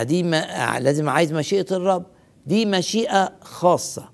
دي 0.05 0.23
ما 0.23 0.79
لازم 0.81 1.09
عايز 1.09 1.33
مشيئة 1.33 1.67
الرب. 1.71 2.05
دي 2.47 2.67
مشيئة 2.67 3.33
خاصة. 3.41 4.05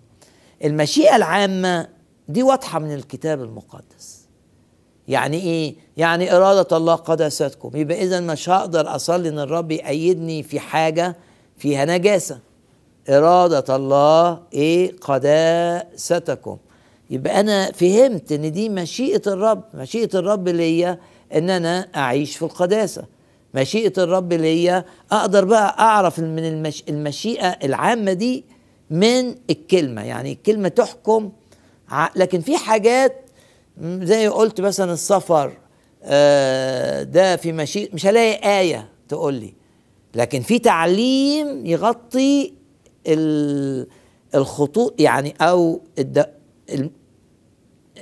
المشيئة 0.64 1.16
العامة 1.16 1.88
دي 2.28 2.42
واضحة 2.42 2.78
من 2.78 2.94
الكتاب 2.94 3.42
المقدس. 3.42 4.28
يعني 5.08 5.36
إيه؟ 5.36 5.74
يعني 5.96 6.36
إرادة 6.36 6.76
الله 6.76 6.94
قداستكم 6.94 7.70
يبقى 7.76 8.02
إذا 8.02 8.20
مش 8.20 8.48
هقدر 8.48 8.94
أصلي 8.94 9.28
إن 9.28 9.38
الرب 9.38 9.70
يأيدني 9.70 10.42
في 10.42 10.60
حاجة 10.60 11.16
فيها 11.56 11.84
نجاسة. 11.84 12.38
إرادة 13.08 13.76
الله 13.76 14.40
إيه؟ 14.54 14.96
قداستكم. 15.00 16.56
يبقى 17.10 17.40
أنا 17.40 17.72
فهمت 17.72 18.32
إن 18.32 18.52
دي 18.52 18.68
مشيئة 18.68 19.22
الرب. 19.26 19.64
مشيئة 19.74 20.18
الرب 20.18 20.48
ليا 20.48 20.98
إن 21.34 21.50
أنا 21.50 21.88
أعيش 21.96 22.36
في 22.36 22.42
القداسة. 22.42 23.04
مشيئة 23.54 23.92
الرب 23.98 24.32
ليا 24.32 24.84
أقدر 25.12 25.44
بقى 25.44 25.76
أعرف 25.78 26.18
من 26.18 26.38
المش... 26.44 26.84
المشيئة 26.88 27.46
العامة 27.48 28.12
دي 28.12 28.44
من 28.90 29.34
الكلمة. 29.50 30.02
يعني 30.04 30.32
الكلمة 30.32 30.68
تحكم 30.68 31.32
ع- 31.88 32.10
لكن 32.16 32.40
في 32.40 32.56
حاجات 32.56 33.24
زي 33.82 34.28
قلت 34.28 34.60
مثلا 34.60 34.92
السفر 34.92 35.52
آه، 36.02 37.02
ده 37.02 37.36
في 37.36 37.52
مشي 37.52 37.90
مش 37.92 38.06
هلاقي 38.06 38.60
آية 38.60 38.88
تقول 39.08 39.34
لي. 39.34 39.54
لكن 40.14 40.40
في 40.40 40.58
تعليم 40.58 41.66
يغطي 41.66 42.52
ال- 43.06 43.86
الخطوط 44.34 45.00
يعني 45.00 45.34
أو 45.40 45.80
الد... 45.98 46.37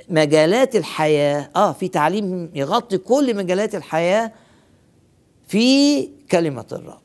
مجالات 0.09 0.75
الحياة 0.75 1.49
آه 1.55 1.71
في 1.73 1.87
تعليم 1.87 2.51
يغطي 2.55 2.97
كل 2.97 3.35
مجالات 3.35 3.75
الحياة 3.75 4.31
في 5.47 6.07
كلمة 6.31 6.65
الرب. 6.71 6.99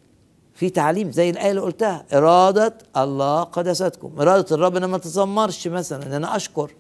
في 0.54 0.70
تعليم 0.70 1.10
زي 1.12 1.30
الآية 1.30 1.50
اللي 1.50 1.60
قلتها 1.60 2.04
إرادة 2.14 2.74
الله 2.96 3.42
قدستكم. 3.42 4.20
إرادة 4.20 4.56
الرب 4.56 4.70
إن 4.72 4.76
أنا 4.76 4.86
ما 4.86 4.96
اتذمرش 4.96 5.68
مثلا 5.68 6.06
إن 6.06 6.12
أنا 6.12 6.36
أشكر. 6.36 6.70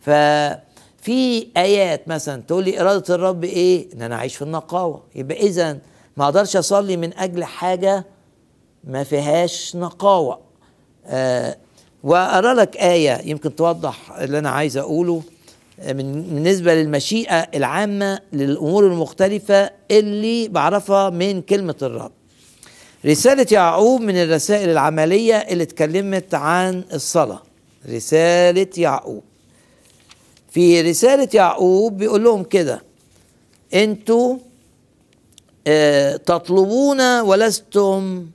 ففي 0.00 1.46
آيات 1.56 2.08
مثلا 2.08 2.42
تقول 2.42 2.64
لي 2.64 2.80
إرادة 2.80 3.14
الرب 3.14 3.44
إيه؟ 3.44 3.92
إن 3.94 4.02
أنا 4.02 4.14
أعيش 4.14 4.36
في 4.36 4.42
النقاوة. 4.42 5.02
يبقى 5.14 5.36
اذا 5.36 5.78
ما 6.16 6.24
أقدرش 6.24 6.56
أصلي 6.56 6.96
من 6.96 7.14
أجل 7.18 7.44
حاجة 7.44 8.04
ما 8.84 9.04
فيهاش 9.04 9.76
نقاوة. 9.76 10.38
آه 11.06 11.56
وأرى 12.02 12.52
لك 12.52 12.76
آية 12.76 13.20
يمكن 13.24 13.56
توضح 13.56 14.12
اللي 14.12 14.38
أنا 14.38 14.50
عايز 14.50 14.76
أقوله 14.76 15.22
آه، 15.80 15.92
من 15.92 16.22
بالنسبة 16.22 16.74
للمشيئة 16.74 17.38
العامة 17.38 18.20
للأمور 18.32 18.86
المختلفة 18.86 19.70
اللي 19.90 20.48
بعرفها 20.48 21.10
من 21.10 21.42
كلمة 21.42 21.74
الرب. 21.82 22.12
رسالة 23.06 23.46
يعقوب 23.52 24.00
من 24.00 24.16
الرسائل 24.16 24.68
العملية 24.70 25.34
اللي 25.34 25.62
اتكلمت 25.62 26.34
عن 26.34 26.84
الصلاة. 26.92 27.42
رسالة 27.88 28.66
يعقوب. 28.78 29.22
في 30.50 30.80
رسالة 30.82 31.28
يعقوب 31.34 31.96
بيقول 31.98 32.24
لهم 32.24 32.42
كده 32.44 32.82
أنتوا 33.74 34.36
آه 35.66 36.16
تطلبون 36.16 37.20
ولستم 37.20 38.26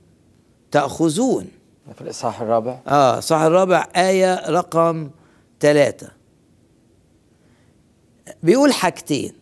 تأخذون. 0.70 1.46
في 1.94 2.00
الإصحاح 2.00 2.40
الرابع؟ 2.40 2.78
آه 2.86 3.20
صح 3.20 3.40
الرابع 3.40 3.86
آية 3.96 4.50
رقم 4.50 5.10
ثلاثة. 5.60 6.10
بيقول 8.42 8.72
حاجتين. 8.72 9.32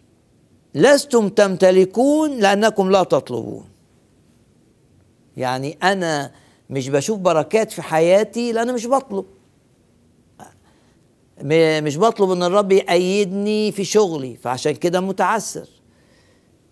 لستم 0.75 1.29
تمتلكون 1.29 2.39
لأنكم 2.39 2.91
لا 2.91 3.03
تطلبون. 3.03 3.69
يعني 5.37 5.79
أنا 5.83 6.33
مش 6.71 6.89
بشوف 6.89 7.19
بركات 7.19 7.73
في 7.73 7.83
حياتي 7.83 8.53
لأن 8.53 8.75
مش 8.75 8.87
بطلب. 8.87 9.25
مش 11.83 11.99
بطلب 11.99 12.31
إن 12.31 12.43
الرب 12.43 12.73
يأيدني 12.73 13.73
في 13.73 13.85
شغلي 13.85 14.37
فعشان 14.37 14.73
كده 14.73 15.01
متعسر. 15.01 15.69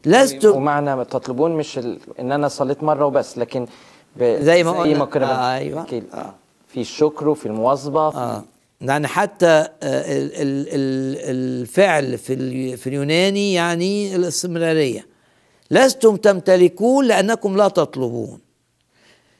لستم 0.06 0.56
ومعنى 0.56 1.04
تطلبون 1.04 1.50
مش 1.52 1.78
ال... 1.78 1.98
إن 2.20 2.32
أنا 2.32 2.48
صليت 2.48 2.82
مرة 2.82 3.06
وبس 3.06 3.38
لكن 3.38 3.66
زي 4.20 4.64
ما 4.64 4.70
قلنا. 4.72 5.04
كنا 5.04 5.54
آه، 5.54 5.56
أيوة. 5.58 5.80
بنحكي 5.82 6.02
آه. 6.14 6.34
في 6.68 6.80
الشكر 6.80 7.28
وفي 7.28 7.46
المواظبة. 7.46 8.08
آه 8.08 8.44
يعني 8.80 9.06
حتى 9.06 9.46
آه، 9.46 9.68
ال- 9.82 10.32
ال- 10.34 10.68
ال- 10.68 11.18
الفعل 11.62 12.18
في 12.18 12.76
في 12.76 12.86
اليوناني 12.86 13.54
يعني 13.54 14.16
الاستمرارية 14.16 15.06
لستم 15.70 16.16
تمتلكون 16.16 17.04
لأنكم 17.06 17.56
لا 17.56 17.68
تطلبون 17.68 18.38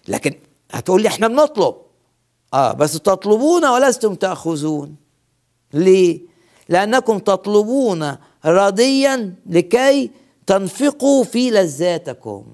لكن 0.09 0.33
هتقول 0.71 1.03
لي 1.03 1.09
إحنا 1.09 1.29
بنطلب 1.29 1.75
آه 2.55 2.73
بس 2.73 2.93
تطلبون 2.93 3.65
ولستم 3.67 4.15
تأخذون 4.15 4.95
ليه 5.75 6.21
لأنكم 6.69 7.19
تطلبون 7.19 8.17
راضيا 8.45 9.35
لكي 9.47 10.11
تنفقوا 10.47 11.25
في 11.25 11.50
لذاتكم 11.50 12.45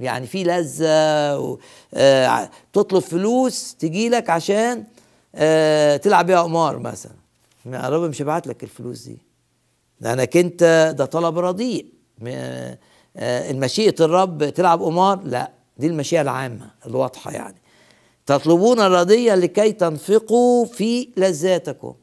يعني 0.00 0.26
في 0.26 0.44
لذة 0.44 1.38
و... 1.38 1.58
آه 1.94 2.50
تطلب 2.72 3.02
فلوس 3.02 3.74
تجي 3.74 4.08
لك 4.08 4.30
عشان 4.30 4.84
آه 5.34 5.96
تلعب 5.96 6.26
بيها 6.26 6.42
قمار 6.42 6.78
مثلا. 6.78 7.12
ما 7.64 7.88
الرب 7.88 8.02
مش 8.10 8.22
هيبعت 8.22 8.46
لك 8.46 8.62
الفلوس 8.62 9.02
دي. 9.02 9.18
لأنك 10.00 10.36
أنت 10.36 10.94
ده 10.98 11.04
طلب 11.04 11.38
رديء. 11.38 11.86
آه 12.26 12.78
المشيئة 13.50 13.94
الرب 14.00 14.48
تلعب 14.48 14.82
قمار؟ 14.82 15.20
لا 15.24 15.50
دي 15.78 15.86
المشيئة 15.86 16.20
العامة 16.20 16.70
الواضحة 16.86 17.30
يعني. 17.30 17.56
تطلبون 18.26 18.80
الرضية 18.80 19.34
لكي 19.34 19.72
تنفقوا 19.72 20.64
في 20.66 21.08
لذاتكم. 21.16 21.94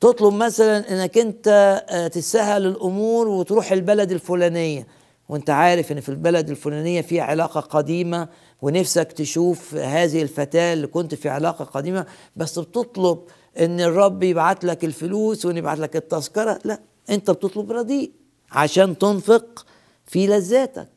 تطلب 0.00 0.34
مثلا 0.34 0.92
إنك 0.92 1.18
أنت 1.18 1.48
آه، 1.88 2.08
تسهل 2.08 2.66
الأمور 2.66 3.28
وتروح 3.28 3.72
البلد 3.72 4.12
الفلانية. 4.12 4.86
وانت 5.28 5.50
عارف 5.50 5.92
ان 5.92 6.00
في 6.00 6.08
البلد 6.08 6.50
الفلانية 6.50 7.00
في 7.00 7.20
علاقة 7.20 7.60
قديمة 7.60 8.28
ونفسك 8.62 9.12
تشوف 9.12 9.74
هذه 9.74 10.22
الفتاة 10.22 10.72
اللي 10.72 10.86
كنت 10.86 11.14
في 11.14 11.28
علاقة 11.28 11.64
قديمة 11.64 12.06
بس 12.36 12.58
بتطلب 12.58 13.18
ان 13.58 13.80
الرب 13.80 14.22
يبعت 14.22 14.64
لك 14.64 14.84
الفلوس 14.84 15.46
وان 15.46 15.56
يبعت 15.56 15.78
لك 15.78 15.96
التذكرة. 15.96 16.58
لا 16.64 16.80
انت 17.10 17.30
بتطلب 17.30 17.72
رديء 17.72 18.10
عشان 18.52 18.98
تنفق 18.98 19.66
في 20.06 20.26
لذاتك. 20.26 20.88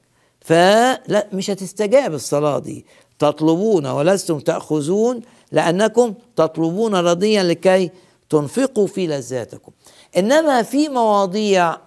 فلا 0.41 1.27
مش 1.33 1.49
هتستجاب 1.49 2.13
الصلاة 2.13 2.59
دي. 2.59 2.85
تطلبون 3.19 3.85
ولستم 3.85 4.39
تأخذون 4.39 5.21
لأنكم 5.51 6.13
تطلبون 6.35 6.95
رضيا 6.95 7.43
لكي 7.43 7.91
تنفقوا 8.29 8.87
في 8.87 9.07
لذاتكم. 9.07 9.71
إنما 10.17 10.61
في 10.61 10.89
مواضيع 10.89 11.77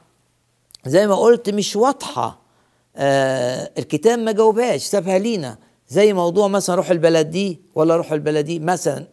زي 0.87 1.07
ما 1.07 1.15
قلت 1.15 1.51
مش 1.51 1.77
واضحة. 1.77 2.43
آه 2.97 3.71
الكتاب 3.79 4.19
ما 4.19 4.33
جاوبهاش 4.33 4.83
سابها 4.83 5.19
لينا. 5.19 5.59
زي 5.89 6.13
موضوع 6.13 6.49
مثلا 6.49 6.77
روح 6.77 6.91
البلد 6.91 7.31
دي 7.31 7.61
ولا 7.75 7.97
روح 7.97 8.13
البلد 8.13 8.45
دي. 8.45 8.59
مثلا 8.59 9.07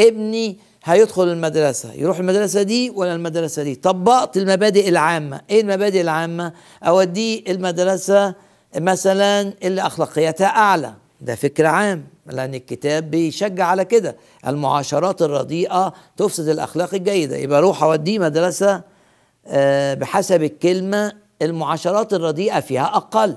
ابني 0.00 0.58
هيدخل 0.84 1.28
المدرسة 1.28 1.92
يروح 1.92 2.18
المدرسة 2.18 2.62
دي 2.62 2.90
ولا 2.90 3.14
المدرسة 3.14 3.62
دي؟ 3.62 3.74
طبقت 3.74 4.36
المبادئ 4.36 4.88
العامة. 4.88 5.40
إيه 5.50 5.60
المبادئ 5.60 6.00
العامة؟ 6.00 6.52
اوديه 6.82 7.42
المدرسة 7.48 8.34
مثلا 8.76 9.52
اللي 9.62 9.82
اخلاقياتها 9.82 10.46
أعلى. 10.46 10.94
ده 11.20 11.34
فكر 11.34 11.66
عام 11.66 12.04
لأن 12.26 12.54
الكتاب 12.54 13.10
بيشجع 13.10 13.64
على 13.66 13.84
كده. 13.84 14.16
المعاشرات 14.46 15.22
الرديئة 15.22 15.92
تفسد 16.16 16.48
الأخلاق 16.48 16.94
الجيدة. 16.94 17.36
يبقى 17.36 17.60
روح 17.62 17.82
أوديه 17.82 18.18
مدرسة 18.18 18.82
بحسب 19.94 20.42
الكلمة 20.42 21.12
المعاشرات 21.42 22.14
الرديئة 22.14 22.60
فيها 22.60 22.96
أقل. 22.96 23.36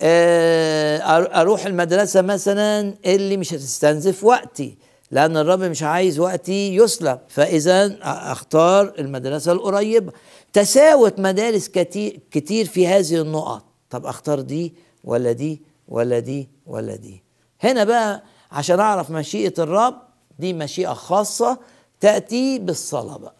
آه، 0.00 0.98
أر- 0.98 1.36
أروح 1.36 1.66
المدرسة 1.66 2.22
مثلا 2.22 2.94
اللي 3.06 3.36
مش 3.36 3.54
هتستنزف 3.54 4.24
وقتي 4.24 4.78
لأن 5.10 5.36
الرب 5.36 5.60
مش 5.60 5.82
عايز 5.82 6.18
وقتي 6.18 6.76
يسلب 6.76 7.18
فاذا 7.28 7.98
أختار 8.02 8.94
المدرسة 8.98 9.52
القريبة. 9.52 10.12
تساوت 10.52 11.18
مدارس 11.18 11.68
كتير 11.68 12.20
كتير 12.30 12.66
في 12.66 12.86
هذه 12.86 13.20
النقط. 13.20 13.64
طب 13.90 14.06
أختار 14.06 14.40
دي 14.40 14.74
ولا 15.04 15.32
دي 15.32 15.62
ولا 15.88 16.18
دي 16.18 16.48
ولا 16.66 16.96
دي. 16.96 17.22
هنا 17.60 17.84
بقى 17.84 18.22
عشان 18.52 18.80
أعرف 18.80 19.10
مشيئة 19.10 19.54
الرب 19.58 19.94
دي 20.38 20.52
مشيئة 20.52 20.92
خاصة 20.92 21.58
تأتي 22.00 22.58
بالصلاة 22.58 23.16
بقى. 23.18 23.34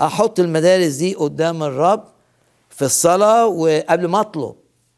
أحط 0.00 0.40
المدارس 0.40 0.92
دي 0.94 1.14
قدام 1.14 1.62
الرب 1.62 2.04
في 2.70 2.84
الصلاة 2.84 3.46
وقبل 3.46 4.06
ما 4.06 4.20
أطلب. 4.20 4.54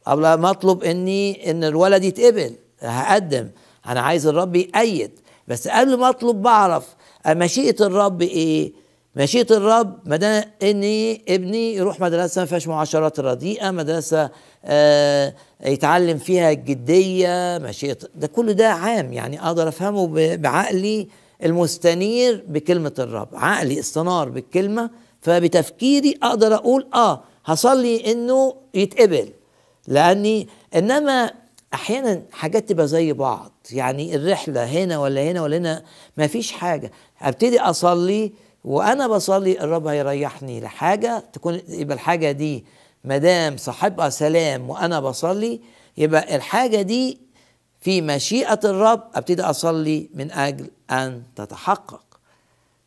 قبل 0.06 0.22
ما 0.34 0.50
أطلب 0.50 0.84
اني 0.84 1.50
إن 1.50 1.64
الولد 1.64 2.04
يتقبل. 2.04 2.54
هقدم. 2.80 3.48
أنا 3.86 4.00
عايز 4.00 4.26
الرب 4.26 4.56
يأيد. 4.56 5.10
بس 5.48 5.68
قبل 5.68 5.96
ما 5.98 6.08
أطلب 6.08 6.42
بعرف 6.42 6.84
مشيئه 7.28 7.86
الرب 7.86 8.22
إيه؟ 8.22 8.72
مشيئه 9.16 9.56
الرب 9.56 9.98
ما 10.04 10.16
دام 10.16 10.44
إني 10.62 11.22
ابني 11.28 11.74
يروح 11.74 12.00
مدرسة 12.00 12.40
ما 12.40 12.46
فيهاش 12.46 12.68
معاشرات 12.68 13.20
رديئة 13.20 13.70
مدرسة 13.70 14.30
آه 14.64 15.34
يتعلم 15.64 16.18
فيها 16.18 16.50
الجدية 16.50 17.58
مشيئه 17.58 17.98
ده 18.14 18.26
كل 18.26 18.54
ده 18.54 18.68
عام. 18.72 19.12
يعني 19.12 19.42
أقدر 19.42 19.68
أفهمه 19.68 20.36
بعقلي 20.36 21.08
المستنير 21.44 22.44
بكلمة 22.48 22.92
الرب. 22.98 23.28
عقلي 23.32 23.80
استنار 23.80 24.28
بالكلمة 24.28 24.90
فبتفكيري 25.20 26.18
أقدر 26.22 26.54
أقول 26.54 26.86
آه 26.94 27.22
هصلي 27.44 28.12
إنه 28.12 28.54
يتقبل. 28.74 29.28
لأني 29.88 30.48
إنما 30.76 31.30
أحيانا 31.74 32.22
حاجات 32.32 32.68
تبقى 32.68 32.88
زي 32.88 33.12
بعض. 33.12 33.52
يعني 33.72 34.14
الرحلة 34.16 34.64
هنا 34.64 34.98
ولا 34.98 35.22
هنا 35.22 35.42
ولا 35.42 35.56
هنا 35.56 35.82
ما 36.16 36.26
فيش 36.26 36.52
حاجة. 36.52 36.92
أبتدي 37.22 37.60
أصلي 37.60 38.32
وأنا 38.64 39.06
بصلي 39.08 39.60
الرب 39.60 39.86
هيريحني 39.86 40.60
لحاجة 40.60 41.24
تكون 41.32 41.60
يبقى 41.68 41.94
الحاجة 41.94 42.30
دي 42.32 42.64
ما 43.04 43.18
دام 43.18 43.56
صاحبها 43.56 44.08
سلام 44.08 44.70
وأنا 44.70 45.00
بصلي 45.00 45.60
يبقى 45.96 46.36
الحاجة 46.36 46.82
دي 46.82 47.18
في 47.80 48.00
مشيئة 48.00 48.60
الرب 48.64 49.02
أبتدي 49.14 49.42
أصلي 49.42 50.08
من 50.14 50.32
أجل 50.32 50.70
أن 50.90 51.22
تتحقق. 51.36 52.02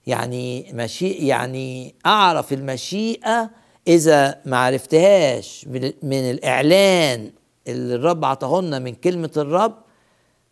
يعني 0.07 0.71
مشي 0.73 1.09
يعني 1.09 1.95
أعرف 2.05 2.53
المشيئة 2.53 3.49
إذا 3.87 4.41
ما 4.45 4.57
عرفتهاش 4.57 5.65
من, 6.03 6.31
الإعلان 6.31 7.31
اللي 7.67 7.95
الرب 7.95 8.25
عطاه 8.25 8.61
لنا 8.61 8.79
من 8.79 8.95
كلمة 8.95 9.31
الرب 9.37 9.73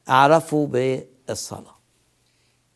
أعرفه 0.10 0.66
بالصلاة. 0.66 1.78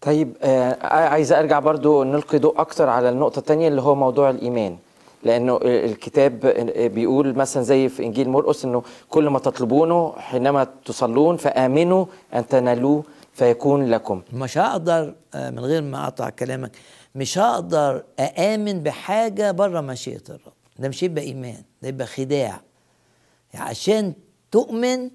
طيب 0.01 0.37
آه 0.41 0.85
عايز 0.85 1.33
أرجع 1.33 1.59
برضو 1.59 2.03
نلقي 2.03 2.39
ضوء 2.39 2.61
أكتر 2.61 2.89
على 2.89 3.09
النقطة 3.09 3.39
التانية 3.39 3.67
اللي 3.67 3.81
هو 3.81 3.95
موضوع 3.95 4.29
الإيمان. 4.29 4.77
لأنه 5.23 5.59
الكتاب 5.63 6.39
بيقول 6.95 7.33
مثلا 7.35 7.63
زي 7.63 7.89
في 7.89 8.03
إنجيل 8.03 8.29
مرقس 8.29 8.65
إنه 8.65 8.83
كل 9.09 9.27
ما 9.27 9.39
تطلبونه 9.39 10.13
حينما 10.17 10.67
تصلون 10.85 11.37
فآمنوا 11.37 12.05
أن 12.33 12.47
تنالوه 12.47 13.03
فيكون 13.33 13.85
لكم. 13.89 14.21
مش 14.33 14.57
هقدر 14.57 15.15
آه، 15.33 15.49
من 15.49 15.59
غير 15.59 15.81
ما 15.81 16.03
أقطع 16.03 16.29
كلامك 16.29 16.71
مش 17.15 17.37
هقدر 17.37 18.03
اامن 18.19 18.83
بحاجة 18.83 19.51
بره 19.51 19.81
مشيئة 19.81 20.21
الرب. 20.29 20.53
ده 20.79 20.89
مش 20.89 21.03
يبقى 21.03 21.23
إيمان 21.23 21.63
ده 21.81 21.87
يبقى 21.87 22.07
خداع. 22.07 22.61
يعني 23.53 23.69
عشان 23.69 24.13
تؤمن 24.51 25.09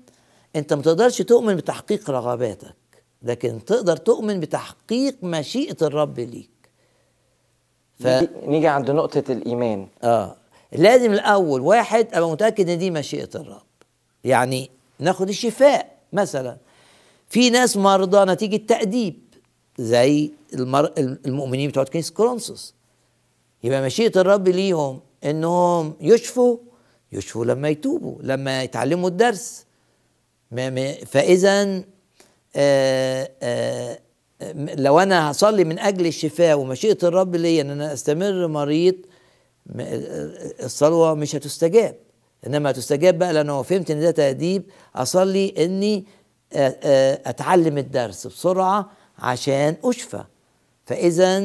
أنت 0.56 0.72
ما 0.72 0.82
تقدرش 0.82 1.22
تؤمن 1.22 1.56
بتحقيق 1.56 2.10
رغباتك 2.10 2.74
لكن 3.22 3.64
تقدر 3.64 3.96
تؤمن 3.96 4.40
بتحقيق 4.40 5.16
مشيئة 5.22 5.76
الرب 5.82 6.20
ليك. 6.20 6.50
ف... 7.98 8.06
نيجي 8.46 8.68
عند 8.68 8.90
نقطة 8.90 9.24
الإيمان. 9.32 9.88
آه. 10.02 10.36
لازم 10.72 11.12
الأول 11.12 11.60
واحد 11.60 12.08
أبقى 12.12 12.30
متأكد 12.30 12.68
إن 12.68 12.78
دي 12.78 12.90
مشيئة 12.90 13.28
الرب. 13.34 13.62
يعني 14.24 14.70
ناخد 14.98 15.28
الشفاء 15.28 15.96
مثلا. 16.12 16.56
في 17.28 17.50
ناس 17.50 17.76
مرضى 17.76 18.32
نتيجة 18.32 18.56
تأديب 18.56 19.14
زي 19.78 20.30
المر... 20.54 20.92
المؤمنين 20.98 21.70
بتوع 21.70 21.84
كنيسة 21.84 22.14
كورنثوس. 22.14 22.74
يبقى 23.64 23.82
مشيئة 23.82 24.20
الرب 24.20 24.48
ليهم 24.48 25.00
إنهم 25.24 25.94
يشفوا 26.00 26.56
يشفوا 27.12 27.44
لما 27.44 27.68
يتوبوا 27.68 28.16
لما 28.22 28.62
يتعلموا 28.62 29.08
الدرس. 29.08 29.66
فإذا 31.06 31.82
آه 32.56 33.30
آه 33.42 33.98
لو 34.56 34.98
أنا 34.98 35.30
هصلي 35.30 35.64
من 35.64 35.78
أجل 35.78 36.06
الشفاء 36.06 36.58
ومشيئة 36.58 36.98
الرب 37.02 37.36
ليا 37.36 37.62
إن 37.62 37.70
أنا 37.70 37.92
أستمر 37.92 38.46
مريض 38.46 38.94
الصلوة 40.64 41.14
مش 41.14 41.36
هتستجاب. 41.36 41.94
إنما 42.46 42.70
هتستجاب 42.70 43.18
بقى 43.18 43.32
لأنه 43.32 43.62
فهمت 43.62 43.90
إن 43.90 44.00
ده 44.00 44.10
تأديب. 44.10 44.62
أصلي 44.96 45.54
إني 45.58 46.04
أتعلم 47.26 47.78
الدرس 47.78 48.26
بسرعة 48.26 48.90
عشان 49.18 49.76
أشفى. 49.84 50.24
فإذا 50.86 51.40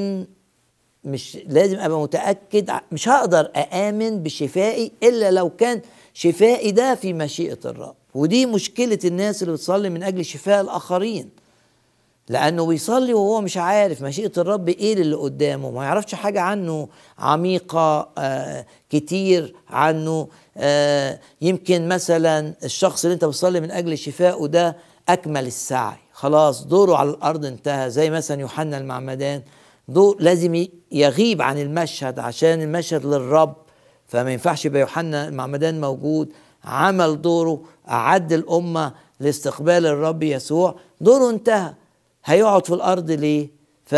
مش 1.04 1.38
لازم 1.48 1.80
أبقى 1.80 2.02
متأكد 2.02 2.72
مش 2.92 3.10
هقدر 3.10 3.52
أآمن 3.56 4.24
بشفائي 4.24 4.92
إلا 5.04 5.32
لو 5.32 5.50
كان 5.50 5.82
شفائي 6.14 6.72
ده 6.72 6.96
في 6.96 7.14
مشيئة 7.14 7.60
الرب. 7.66 7.96
ودي 8.16 8.46
مشكلة 8.46 9.00
الناس 9.06 9.44
اللي 9.44 9.54
بتصلي 9.54 9.90
من 9.90 10.04
أجل 10.04 10.26
شفاء 10.26 10.62
الآخرين. 10.62 11.30
لأنه 12.30 12.66
بيصلي 12.66 13.14
وهو 13.14 13.42
مش 13.42 13.58
عارف 13.58 14.02
مشيئة 14.02 14.32
الرب 14.38 14.70
إيه 14.70 14.94
اللي 14.94 15.16
قدامه. 15.16 15.72
ما 15.72 15.84
يعرفش 15.84 16.16
حاجة 16.16 16.42
عنه 16.42 16.88
عميقة 17.20 18.10
آه 18.18 18.66
كتير 18.90 19.56
عنه 19.70 20.28
آه 20.58 21.20
يمكن 21.42 21.88
مثلا 21.88 22.54
الشخص 22.64 23.04
اللي 23.06 23.14
أنت 23.14 23.26
بتصلي 23.26 23.60
من 23.60 23.72
أجل 23.72 23.98
شفائه 23.98 24.46
ده 24.48 24.78
أكمل 25.10 25.48
السعي. 25.48 25.98
خلاص 26.14 26.64
دوره 26.66 26.96
على 26.96 27.10
الأرض 27.10 27.46
انتهى 27.46 27.90
زي 27.90 28.10
مثلا 28.10 28.42
يوحنا 28.42 28.78
المعمدان. 28.78 29.42
دور 29.88 30.18
لازم 30.20 30.66
يغيب 30.92 31.42
عن 31.42 31.58
المشهد 31.62 32.20
عشان 32.20 32.62
المشهد 32.62 33.06
للرب. 33.06 33.56
فما 34.08 34.32
ينفعش 34.34 34.66
يبقى 34.66 34.82
يوحنا 34.82 35.28
المعمدان 35.28 35.82
موجود. 35.82 36.30
عمل 36.66 37.22
دوره 37.22 37.62
أعد 37.90 38.34
الأمة 38.34 38.94
لاستقبال 39.20 39.86
الرب 39.86 40.24
يسوع. 40.24 40.76
دوره 41.02 41.30
انتهى. 41.30 41.74
هيقعد 42.26 42.66
في 42.68 42.74
الأرض 42.74 43.12
ليه؟ 43.12 43.50
ف 43.86 43.96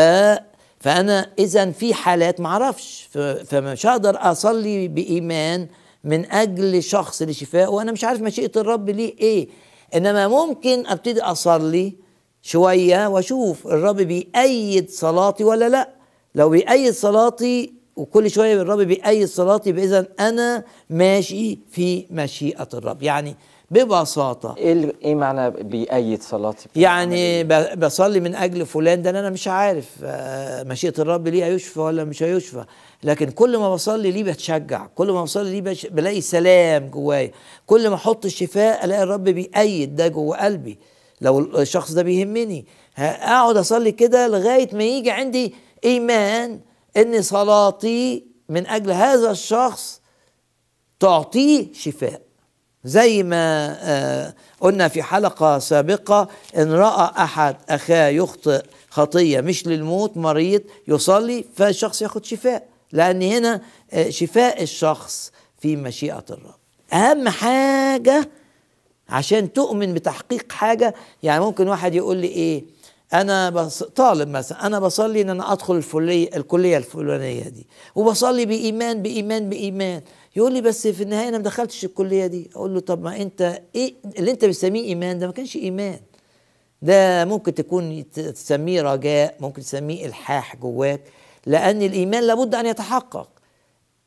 فأنا 0.80 1.30
اذا 1.40 1.72
في 1.72 1.94
حالات 1.94 2.42
ما 2.42 2.50
أعرفش 2.50 3.10
فمش 3.46 3.86
هقدر 3.86 4.18
أصلي 4.20 4.88
بإيمان 4.88 5.68
من 6.04 6.32
أجل 6.32 6.84
شخص 6.84 7.22
لشفاء 7.22 7.74
وأنا 7.74 7.92
مش 7.92 8.04
عارف 8.04 8.22
مشيئة 8.22 8.52
الرب 8.56 8.90
ليه 8.90 9.14
إيه. 9.20 9.48
إنما 9.96 10.28
ممكن 10.28 10.88
أبتدي 10.88 11.22
أصلي 11.22 11.94
شوية 12.42 13.08
وأشوف 13.08 13.68
الرب 13.68 13.96
بيأيد 13.96 14.90
صلاتي 14.90 15.44
ولا 15.44 15.70
لأ. 15.70 15.90
لو 16.36 16.50
بيأيد 16.50 16.94
صلاتي 16.94 17.74
وكل 17.96 18.30
شوية 18.32 18.62
الرب 18.62 18.80
بيأيد 18.80 19.28
صلاتي 19.28 19.70
اذا 19.70 20.08
أنا 20.20 20.64
ماشي 20.90 21.60
في 21.72 22.06
مشيئة 22.12 22.68
الرب. 22.74 23.04
يعني 23.04 23.36
ببساطة. 23.74 24.56
إيه 24.58 24.94
إيه 25.04 25.16
معنى 25.16 25.50
بيأيد 25.50 26.22
صلاتي 26.24 26.68
يعني 26.76 27.44
بصلي 27.76 28.20
من 28.20 28.36
أجل 28.36 28.66
فلان 28.66 29.02
ده 29.02 29.10
أنا 29.10 29.30
مش 29.30 29.48
عارف 29.48 29.90
مشيئة 30.68 30.94
الرب 31.00 31.28
ليه 31.28 31.46
هيشفى 31.46 31.80
ولا 31.80 32.04
مش 32.04 32.24
هيشفى. 32.24 32.66
لكن 33.04 33.30
كل 33.30 33.58
ما 33.58 33.74
بصلي 33.74 34.12
ليه 34.12 34.24
بتشجع 34.24 34.88
كل 34.96 35.12
ما 35.12 35.24
بصلي 35.24 35.62
ليه 35.62 35.76
بلاقي 35.90 36.22
سلام 36.22 36.90
جوايا. 36.90 37.32
كل 37.66 37.90
ما 37.90 37.96
أحط 37.96 38.26
الشفاء 38.26 38.86
ألاقي 38.86 39.04
الرب 39.04 39.24
بيأيد 39.24 39.96
ده 39.96 40.08
جوه 40.08 40.38
قلبي. 40.46 40.80
لو 41.22 41.40
الشخص 41.40 41.92
ده 41.92 42.02
بيهمني 42.02 42.66
أقعد 42.98 43.58
أصلي 43.58 43.92
كده 43.92 44.28
لغاية 44.28 44.76
ما 44.76 44.84
يجي 44.84 45.12
عندي 45.12 45.56
إيمان 45.86 46.60
إن 46.98 47.22
صلاتي 47.22 48.26
من 48.50 48.68
أجل 48.68 48.92
هذا 48.92 49.32
الشخص 49.32 50.02
تعطيه 51.00 51.74
شفاء. 51.74 52.22
زي 52.86 53.24
ما 53.24 53.78
آه 53.82 54.34
قلنا 54.62 54.88
في 54.88 55.04
حلقة 55.04 55.60
سابقة 55.60 56.28
إن 56.58 56.72
رأى 56.72 57.12
أحد 57.24 57.56
أخاه 57.70 58.08
يخطئ 58.08 58.64
خطية 58.90 59.42
مش 59.42 59.68
للموت 59.68 60.18
مريض 60.18 60.62
يصلي 60.88 61.46
فالشخص 61.56 62.02
ياخد 62.02 62.26
شفاء. 62.26 62.68
لأن 62.92 63.22
هنا 63.22 63.62
آه 63.94 64.10
شفاء 64.10 64.64
الشخص 64.64 65.32
في 65.62 65.76
مشيئة 65.76 66.26
الرب. 66.30 66.56
أهم 66.94 67.30
حاجة 67.30 68.30
عشان 69.10 69.54
تؤمن 69.54 69.94
بتحقيق 69.94 70.52
حاجة 70.52 70.96
يعني 71.24 71.44
ممكن 71.44 71.68
واحد 71.68 71.96
يقول 71.96 72.18
لي 72.18 72.28
إيه؟ 72.28 72.64
أنا 73.14 73.50
بص... 73.50 73.84
طالب 73.84 74.28
مثلا 74.30 74.66
أنا 74.66 74.80
بصلي 74.80 75.22
إن 75.22 75.30
أنا 75.30 75.54
أدخل 75.54 75.76
الفلية 75.76 76.30
الكلية 76.38 76.78
الفلانية 76.78 77.44
دي 77.50 77.68
وبصلي 77.96 78.46
بإيمان 78.46 79.02
بإيمان 79.02 79.50
بإيمان. 79.50 80.02
يقول 80.36 80.54
لي 80.54 80.62
بس 80.62 80.88
في 80.88 81.04
النهاية 81.04 81.28
أنا 81.30 81.38
ما 81.38 81.44
دخلتش 81.44 81.86
الكلية 81.86 82.28
دي. 82.28 82.50
أقول 82.56 82.74
له 82.74 82.80
طب 82.80 83.04
ما 83.04 83.22
أنت 83.22 83.62
إيه 83.76 83.94
اللي 84.20 84.32
أنت 84.32 84.46
بتسميه 84.46 84.84
إيمان؟ 84.84 85.20
ده 85.20 85.28
ما 85.28 85.34
كانش 85.34 85.56
إيمان. 85.56 86.00
ده 86.82 87.26
ممكن 87.26 87.54
تكون 87.54 88.12
تسميه 88.12 88.82
رجاء 88.82 89.36
ممكن 89.40 89.62
تسميه 89.62 90.06
إلحاح 90.06 90.56
جواك 90.56 91.02
لأن 91.46 91.82
الإيمان 91.82 92.24
لابد 92.24 92.56
أن 92.56 92.66
يتحقق. 92.66 93.30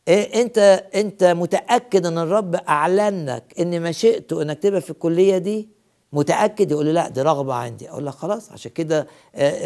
إيه 0.09 0.43
أنت 0.43 0.85
أنت 0.95 1.25
متأكد 1.25 2.07
إن 2.07 2.19
الرب 2.19 2.55
أعلن 2.55 3.27
لك 3.27 3.55
إن 3.61 3.83
مشيئته 3.83 4.43
انك 4.43 4.59
تبقى 4.59 4.81
في 4.81 4.91
الكلية 4.91 5.39
دي؟ 5.39 5.76
متأكد 6.17 6.71
يقول 6.71 6.85
لي 6.87 6.93
لا 6.93 7.09
دي 7.09 7.23
رغبة 7.23 7.55
عندي. 7.55 7.91
أقول 7.91 8.07
لك 8.07 8.13
خلاص 8.15 8.53
عشان 8.53 8.71
كده 8.71 9.07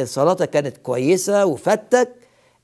صلاتك 0.04 0.50
كانت 0.50 0.76
كويسة 0.76 1.46
وفتك 1.46 2.08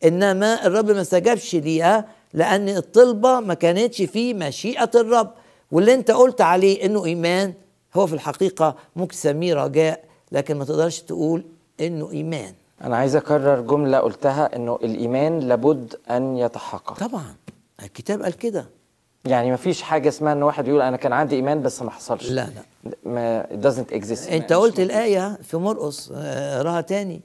إنما 0.05 0.67
الرب 0.67 0.91
ما 0.91 1.01
استجابش 1.01 1.55
ليها 1.55 2.09
لأن 2.35 2.69
الطلبة 2.69 3.41
ما 3.41 3.55
كانتش 3.55 4.03
في 4.03 4.35
مشيئة 4.35 4.91
الرب. 4.95 5.31
واللي 5.73 5.95
أنت 5.95 6.11
قلت 6.11 6.41
عليه 6.41 6.85
إنه 6.85 7.05
إيمان 7.05 7.55
هو 7.95 8.07
في 8.07 8.13
الحقيقة 8.15 8.77
ممكن 8.97 9.15
تسميه 9.15 9.55
رجاء 9.55 10.05
لكن 10.33 10.57
ما 10.57 10.65
تقدرش 10.65 11.01
تقول 11.01 11.45
إنه 11.81 12.11
إيمان. 12.11 12.55
أنا 12.83 12.97
عايز 12.97 13.17
أكرر 13.17 13.61
جملة 13.61 13.99
قلتها 13.99 14.57
إنه 14.57 14.79
الإيمان 14.83 15.39
لابد 15.41 15.95
أن 16.11 16.37
يتحقق. 16.37 16.99
طبعا. 17.09 17.35
الكتاب 17.83 18.23
قال 18.23 18.33
كده. 18.37 18.67
يعني 19.27 19.51
ما 19.51 19.57
فيش 19.57 19.83
حاجة 19.83 20.09
اسمها 20.09 20.33
إن 20.33 20.43
واحد 20.43 20.69
يقول 20.69 20.83
أنا 20.83 20.97
كان 20.97 21.13
عندي 21.13 21.37
إيمان 21.37 21.63
بس 21.63 21.83
ما 21.83 21.91
حصلش. 21.91 22.31
لا 22.31 22.49
لا. 22.85 22.93
ما 23.05 23.47
doesn't 23.63 23.95
exist. 23.95 24.33
أنت 24.33 24.53
قلت 24.53 24.81
الآية 24.81 25.39
في 25.43 25.57
مرقس 25.57 26.13
اقراها 26.15 26.81
تاني. 26.81 27.21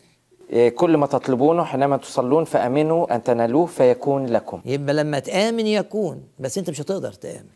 كل 0.75 0.97
ما 0.97 1.07
تطلبونه 1.07 1.63
حينما 1.63 1.97
تصلون 1.97 2.43
فآمنوا 2.43 3.15
أن 3.15 3.23
تنالوه 3.23 3.65
فيكون 3.65 4.25
لكم. 4.25 4.61
يبقى 4.65 4.93
لما 4.93 5.19
تآمن 5.19 5.67
يكون 5.67 6.23
بس 6.39 6.57
أنت 6.57 6.69
مش 6.69 6.81
هتقدر 6.81 7.13
تآمن 7.13 7.49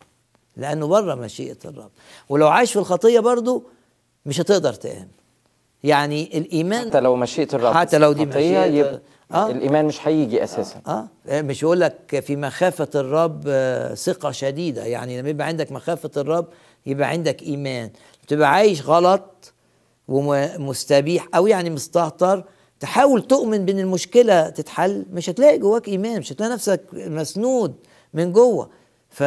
لأنه 0.58 0.88
بره 0.88 1.16
مشيئة 1.16 1.58
الرب. 1.66 1.92
ولو 2.30 2.48
عايش 2.48 2.74
في 2.74 2.80
الخطية 2.80 3.20
برضه 3.20 3.64
مش 4.26 4.42
هتقدر 4.42 4.74
تآمن. 4.74 5.08
يعني 5.84 6.38
الإيمان 6.38 6.90
حتى 6.90 7.00
لو 7.00 7.16
مشيئة 7.16 7.48
الرب 7.56 7.74
حتى 7.74 7.98
لو 7.98 8.12
دي 8.14 8.26
مشيئة 8.26 8.66
يبقى 8.66 9.00
آه. 9.32 9.52
الإيمان 9.52 9.86
مش 9.86 10.08
هيجي 10.08 10.44
أساسا. 10.44 10.82
آه, 10.88 11.08
آه. 11.28 11.42
مش 11.42 11.64
يقول 11.64 11.80
لك 11.80 12.24
في 12.28 12.36
مخافة 12.36 12.88
الرب 12.96 13.44
ثقة 13.96 14.32
شديدة. 14.32 14.86
يعني 14.86 15.22
لما 15.22 15.30
يبقى 15.30 15.48
عندك 15.48 15.72
مخافة 15.72 16.12
الرب 16.18 16.46
يبقى 16.86 17.08
عندك 17.10 17.44
إيمان. 17.44 17.90
تبقى 18.28 18.52
عايش 18.54 18.82
غلط 18.86 19.54
ومستبيح 20.08 21.28
أو 21.36 21.48
يعني 21.48 21.70
مستهتر 21.70 22.44
تحاول 22.80 23.22
تؤمن 23.22 23.66
بإن 23.66 23.80
المشكلة 23.80 24.50
تتحل 24.50 25.06
مش 25.14 25.30
هتلاقي 25.30 25.58
جواك 25.58 25.88
إيمان 25.88 26.20
مش 26.20 26.32
هتلاقي 26.32 26.54
نفسك 26.54 26.82
مسنود 26.94 27.74
من 28.14 28.34
جوه. 28.34 28.70
ف 29.10 29.24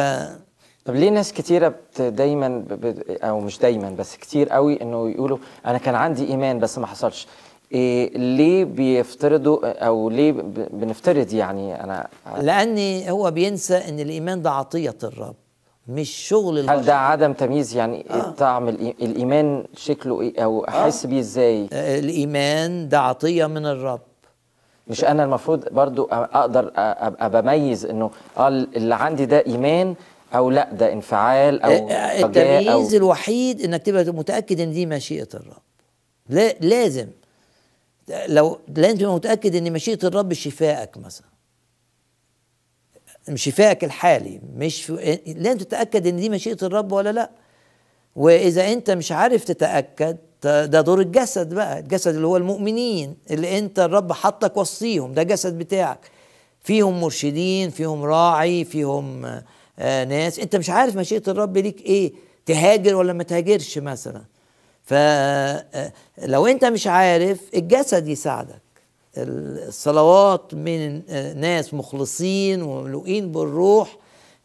طب 0.85 0.95
ليه 0.95 1.09
ناس 1.09 1.33
كتيرة 1.33 1.67
بت 1.67 2.01
دايما 2.01 2.47
ب... 2.69 3.03
أو 3.23 3.39
مش 3.39 3.59
دايما 3.59 3.89
بس 3.89 4.15
كتير 4.15 4.49
قوي 4.49 4.81
إنه 4.81 5.09
يقولوا 5.09 5.37
أنا 5.65 5.77
كان 5.77 5.95
عندي 5.95 6.27
إيمان 6.27 6.59
بس 6.59 6.77
ما 6.77 6.87
حصلش؟ 6.87 7.27
إيه 7.71 8.17
ليه 8.17 8.65
بيفترضوا 8.65 9.85
أو 9.85 10.09
ليه. 10.09 10.31
بنفترض 10.71 11.33
يعني 11.33 11.83
أنا 11.83 12.07
لأن 12.41 13.03
هو 13.09 13.31
بينسى 13.31 13.75
إن 13.77 13.99
الإيمان 13.99 14.41
ده 14.41 14.51
عطية 14.51 14.97
الرب 15.03 15.35
مش 15.87 16.09
شغل 16.09 16.59
هل 16.59 16.69
البشر 16.69 16.85
ده 16.87 16.95
عدم 16.97 17.33
تمييز 17.33 17.75
يعني 17.75 18.05
آه. 18.11 18.31
طعم. 18.31 18.69
الإيمان 18.69 19.65
شكله 19.77 20.21
إيه 20.21 20.43
أو 20.43 20.65
أحس 20.67 21.05
بيه 21.05 21.19
إزاي 21.19 21.67
آه، 21.73 21.99
الإيمان 21.99 22.89
ده 22.89 22.99
عطية 22.99 23.45
من 23.45 23.65
الرب 23.65 24.01
مش 24.87 25.03
أنا 25.05 25.23
المفروض 25.23 25.69
برضو 25.73 26.03
أقدر 26.11 26.65
أ- 26.67 26.71
أبقى 26.77 27.41
بميز 27.41 27.85
إنه 27.85 28.11
آه 28.37 28.47
اللي 28.47 28.95
عندي 28.95 29.25
ده 29.25 29.43
إيمان 29.47 29.95
أو 30.35 30.49
لأ 30.49 30.69
ده 30.73 30.93
انفعال 30.93 31.61
أو 31.61 31.71
آه، 31.89 32.25
التمييز 32.25 32.95
الوحيد 32.95 33.61
إنك 33.61 33.81
تبقى 33.83 34.05
متأكد 34.05 34.59
إن 34.59 34.71
دي 34.71 34.85
مشيئة 34.85 35.27
الرب 35.33 35.61
لا 36.29 36.53
لازم 36.61 37.07
لو 38.27 38.59
لازم 38.75 38.97
تبقى 38.97 39.15
متأكد 39.15 39.55
إن 39.55 39.73
مشيئة 39.73 39.99
الرب 40.07 40.33
شفائك 40.33 40.97
مثلا. 40.97 41.27
شفائك 43.35 43.83
الحالي 43.83 44.41
مش 44.55 44.83
في... 44.83 45.19
لازم 45.27 45.57
تتأكد 45.57 46.07
إن 46.07 46.15
دي 46.17 46.29
مشيئة 46.29 46.57
الرب 46.61 46.91
ولا 46.91 47.11
لأ. 47.11 47.29
وإذا 48.15 48.73
أنت 48.73 48.91
مش 48.91 49.11
عارف 49.11 49.43
تتأكد 49.43 50.17
ده 50.43 50.81
دور 50.81 51.01
الجسد 51.01 51.53
بقى 51.53 51.79
الجسد 51.79 52.15
اللي 52.15 52.27
هو 52.27 52.37
المؤمنين 52.37 53.15
اللي 53.31 53.57
أنت 53.59 53.79
الرب 53.79 54.11
حطك 54.13 54.57
وسطيهم 54.57 55.13
ده 55.13 55.23
جسد 55.23 55.57
بتاعك. 55.57 56.11
فيهم 56.63 57.01
مرشدين 57.01 57.69
فيهم 57.69 58.03
راعي 58.03 58.65
فيهم 58.65 59.25
آه 59.79 60.03
ناس. 60.03 60.39
أنت 60.39 60.55
مش 60.55 60.69
عارف 60.69 60.95
مشيئة 60.97 61.23
الرب 61.27 61.57
ليك 61.57 61.81
إيه 61.81 62.13
تهاجر 62.45 62.95
ولا 62.95 63.13
ما 63.13 63.23
تهاجرش 63.23 63.77
مثلا. 63.77 64.21
فلو 64.89 66.47
انت 66.47 66.65
مش 66.65 66.87
عارف 66.87 67.39
الجسد 67.55 68.07
يساعدك. 68.07 68.61
الصلوات 69.17 70.53
من 70.53 71.01
ناس 71.39 71.73
مخلصين 71.73 72.61
ومملوئين 72.61 73.31
بالروح 73.31 73.97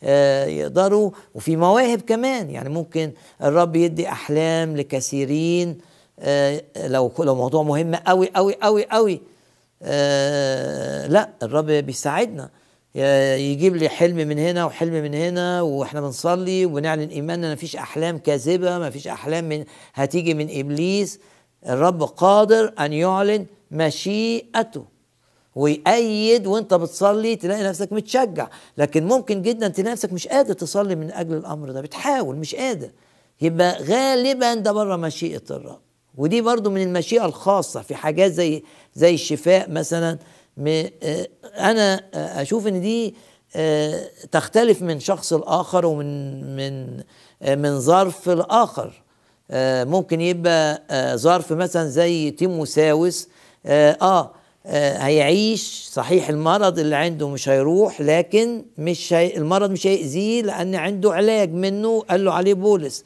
آه، 0.03 0.45
يقدروا. 0.45 1.11
وفي 1.35 1.57
مواهب 1.57 2.01
كمان 2.01 2.51
يعني 2.51 2.69
ممكن 2.69 3.13
الرب 3.43 3.77
يدي 3.77 4.09
أحلام 4.09 4.77
لكثيرين. 4.77 5.79
آه، 6.21 6.63
لو 6.77 7.13
لو 7.19 7.35
موضوع 7.35 7.63
مهم 7.63 7.95
قوي 7.95 8.31
قوي 8.37 8.55
قوي 8.63 8.85
قوي 8.85 9.21
آه، 9.83 11.07
لا 11.07 11.29
الرب 11.43 11.67
بيساعدنا. 11.67 12.51
يجيب 12.95 13.77
لي 13.77 13.89
حلم 13.89 14.17
من 14.17 14.39
هنا 14.39 14.65
وحلم 14.65 14.93
من 14.93 15.15
هنا 15.15 15.63
وإحنا 15.63 16.01
بنصلي 16.01 16.67
وبنعلن 16.67 17.09
إيماننا. 17.09 17.49
ما 17.49 17.55
فيش 17.55 17.77
أحلام 17.77 18.19
كاذبة 18.19 18.79
ما 18.79 18.91
فيش 18.91 19.09
أحلام 19.09 19.45
من 19.45 19.65
هتيجي 19.95 20.35
من 20.35 20.59
إبليس. 20.59 21.21
الرب 21.69 22.03
قادر 22.03 22.73
أن 22.81 22.93
يعلن 22.93 23.47
مشيئته 23.71 24.85
ويأيد 25.55 26.47
وانت 26.47 26.75
بتصلي 26.75 27.37
تلاقي 27.37 27.63
نفسك 27.63 27.93
متشجع. 27.93 28.49
لكن 28.79 29.05
ممكن 29.05 29.43
جدا 29.43 29.69
تلاقي 29.69 29.93
نفسك 29.93 30.13
مش 30.13 30.29
قادر 30.29 30.53
تصلي 30.55 30.95
من 30.95 31.13
أجل 31.13 31.37
الأمر 31.37 31.71
ده. 31.71 31.81
بتحاول 31.81 32.37
مش 32.37 32.55
قادر. 32.55 32.91
يبقى 33.41 33.83
غالبا 33.83 34.55
ده 34.55 34.73
بره 34.73 34.97
مشيئة 34.97 35.43
الرب. 35.51 35.81
ودي 36.17 36.41
برضو 36.41 36.71
من 36.71 36.83
المشيئة 36.83 37.25
الخاصة 37.27 37.81
في 37.83 37.95
حاجات 37.95 38.33
زي 38.33 38.63
زي 38.95 39.15
الشفاء 39.15 39.71
مثلا. 39.71 40.19
أنا 41.59 42.05
آه، 42.15 42.43
أشوف 42.43 42.67
إن 42.67 42.81
دي 42.81 43.15
آه، 43.57 44.09
تختلف 44.33 44.83
من 44.83 45.01
شخص 45.01 45.33
لآخر 45.33 45.87
ومن 45.87 46.41
من 46.57 47.03
آه، 47.43 47.55
من 47.55 47.81
ظرف 47.81 48.29
لآخر. 48.29 49.03
آه، 49.51 49.85
ممكن 49.85 50.21
يبقى 50.21 50.83
آه، 50.91 51.17
ظرف 51.17 51.53
مثلا 51.53 51.89
زي 51.89 52.31
تيموساوس 52.31 53.29
آه, 53.67 53.99
آه 54.03 54.31
آه، 54.67 54.99
هيعيش 54.99 55.89
صحيح 55.93 56.29
المرض 56.29 56.79
اللي 56.79 56.97
عنده 56.97 57.29
مش 57.29 57.49
هيروح 57.49 58.01
لكن 58.01 58.65
مش 58.79 59.13
هي 59.13 59.37
المرض 59.37 59.71
مش 59.71 59.87
هيأذيه 59.87 60.43
لأن 60.43 60.75
عنده 60.75 61.13
علاج 61.13 61.53
منه 61.53 62.01
قال 62.01 62.25
له 62.25 62.33
عليه 62.33 62.55
بولس 62.55 63.05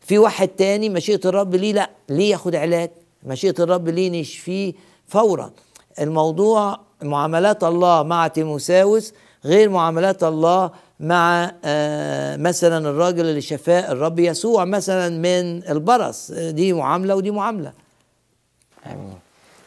في 0.00 0.18
واحد 0.18 0.48
تاني 0.48 0.88
مشيئة 0.88 1.20
الرب 1.24 1.54
ليه؟ 1.54 1.72
لأ 1.72 1.90
ليه 2.08 2.30
ياخد 2.30 2.54
علاج؟ 2.54 2.90
مشيئة 3.22 3.54
الرب 3.58 3.88
ليه 3.88 4.20
نشفيه 4.20 4.72
فورا؟ 5.06 5.50
الموضوع 6.00 6.80
معاملات 7.02 7.64
الله 7.64 8.02
مع 8.02 8.26
تيموساوس 8.28 9.12
غير 9.44 9.68
معاملات 9.68 10.24
الله 10.24 10.70
مع 11.00 11.50
آه 11.64 12.36
مثلا 12.36 12.90
الراجل 12.90 13.20
اللي 13.20 13.40
شفاه 13.40 13.92
الرب 13.92 14.18
يسوع 14.18 14.64
مثلا 14.64 15.08
من 15.08 15.62
البرص. 15.70 16.30
دي 16.32 16.72
معاملة 16.72 17.16
ودي 17.16 17.30
معاملة. 17.30 17.72
آمين. 18.86 19.18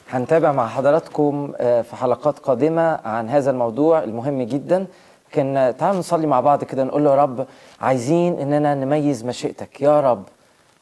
هنتابع 0.09 0.51
مع 0.51 0.67
حضراتكم 0.67 1.53
آه، 1.57 1.81
في 1.81 1.95
حلقات 1.95 2.39
قادمة 2.39 2.99
عن 3.05 3.29
هذا 3.29 3.51
الموضوع 3.51 4.03
المهم 4.03 4.41
جدا. 4.41 4.87
كان 5.31 5.57
آه، 5.57 5.71
تعالوا 5.71 5.99
نصلي 5.99 6.27
مع 6.27 6.39
بعض 6.39 6.63
كده 6.63 6.83
نقول 6.83 7.03
له 7.03 7.09
يا 7.11 7.15
رب 7.15 7.47
عايزين 7.81 8.39
إننا 8.39 8.75
نميز 8.75 9.23
مشيئتك. 9.25 9.81
يا 9.81 10.01
رب 10.01 10.23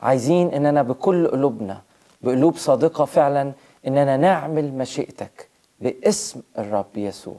عايزين 0.01 0.53
إننا 0.53 0.81
بكل 0.83 1.27
قلوبنا 1.27 1.81
بقلوب 2.21 2.57
صادقة 2.57 3.05
فعلا 3.05 3.51
إننا 3.87 4.17
نعمل 4.17 4.73
مشيئتك. 4.73 5.46
باسم 5.79 6.41
الرب 6.57 6.97
يسوع. 6.97 7.35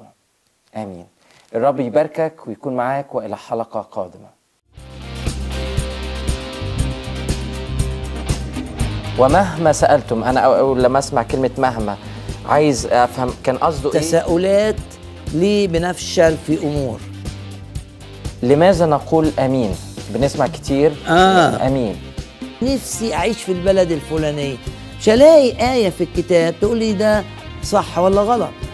آمين. 0.76 1.06
الرب 1.54 1.80
يباركك 1.80 2.46
ويكون 2.46 2.76
معاك 2.76 3.14
وإلى 3.14 3.36
حلقة 3.36 3.80
قادمة. 3.80 4.28
ومهما 9.18 9.72
سألتم 9.72 10.24
أنا 10.24 10.40
أول 10.40 10.82
لما 10.82 10.98
أسمع 10.98 11.22
كلمة 11.22 11.50
مهما 11.58 11.96
عايز 12.46 12.86
أفهم 12.86 13.30
كان 13.44 13.56
قصده 13.58 13.94
إيه؟ 13.94 14.00
تساؤلات 14.00 14.76
ليه 15.34 15.68
بنفشل 15.68 16.36
في 16.36 16.58
أمور. 16.62 17.00
لماذا 18.42 18.86
نقول 18.86 19.30
آمين؟ 19.38 19.74
بنسمع 20.14 20.46
كتير. 20.46 20.92
آه. 21.08 21.66
آمين. 21.66 21.96
نفسي 22.62 23.14
أعيش 23.14 23.42
في 23.42 23.52
البلد 23.52 23.90
الفلانيه 23.90 24.56
مش 25.00 25.08
هلاقي 25.08 25.72
آية 25.72 25.90
في 25.90 26.04
الكتاب 26.04 26.54
تقول 26.60 26.78
لي 26.78 26.92
ده 26.92 27.24
صح 27.62 27.98
ولا 27.98 28.22
غلط؟ 28.22 28.67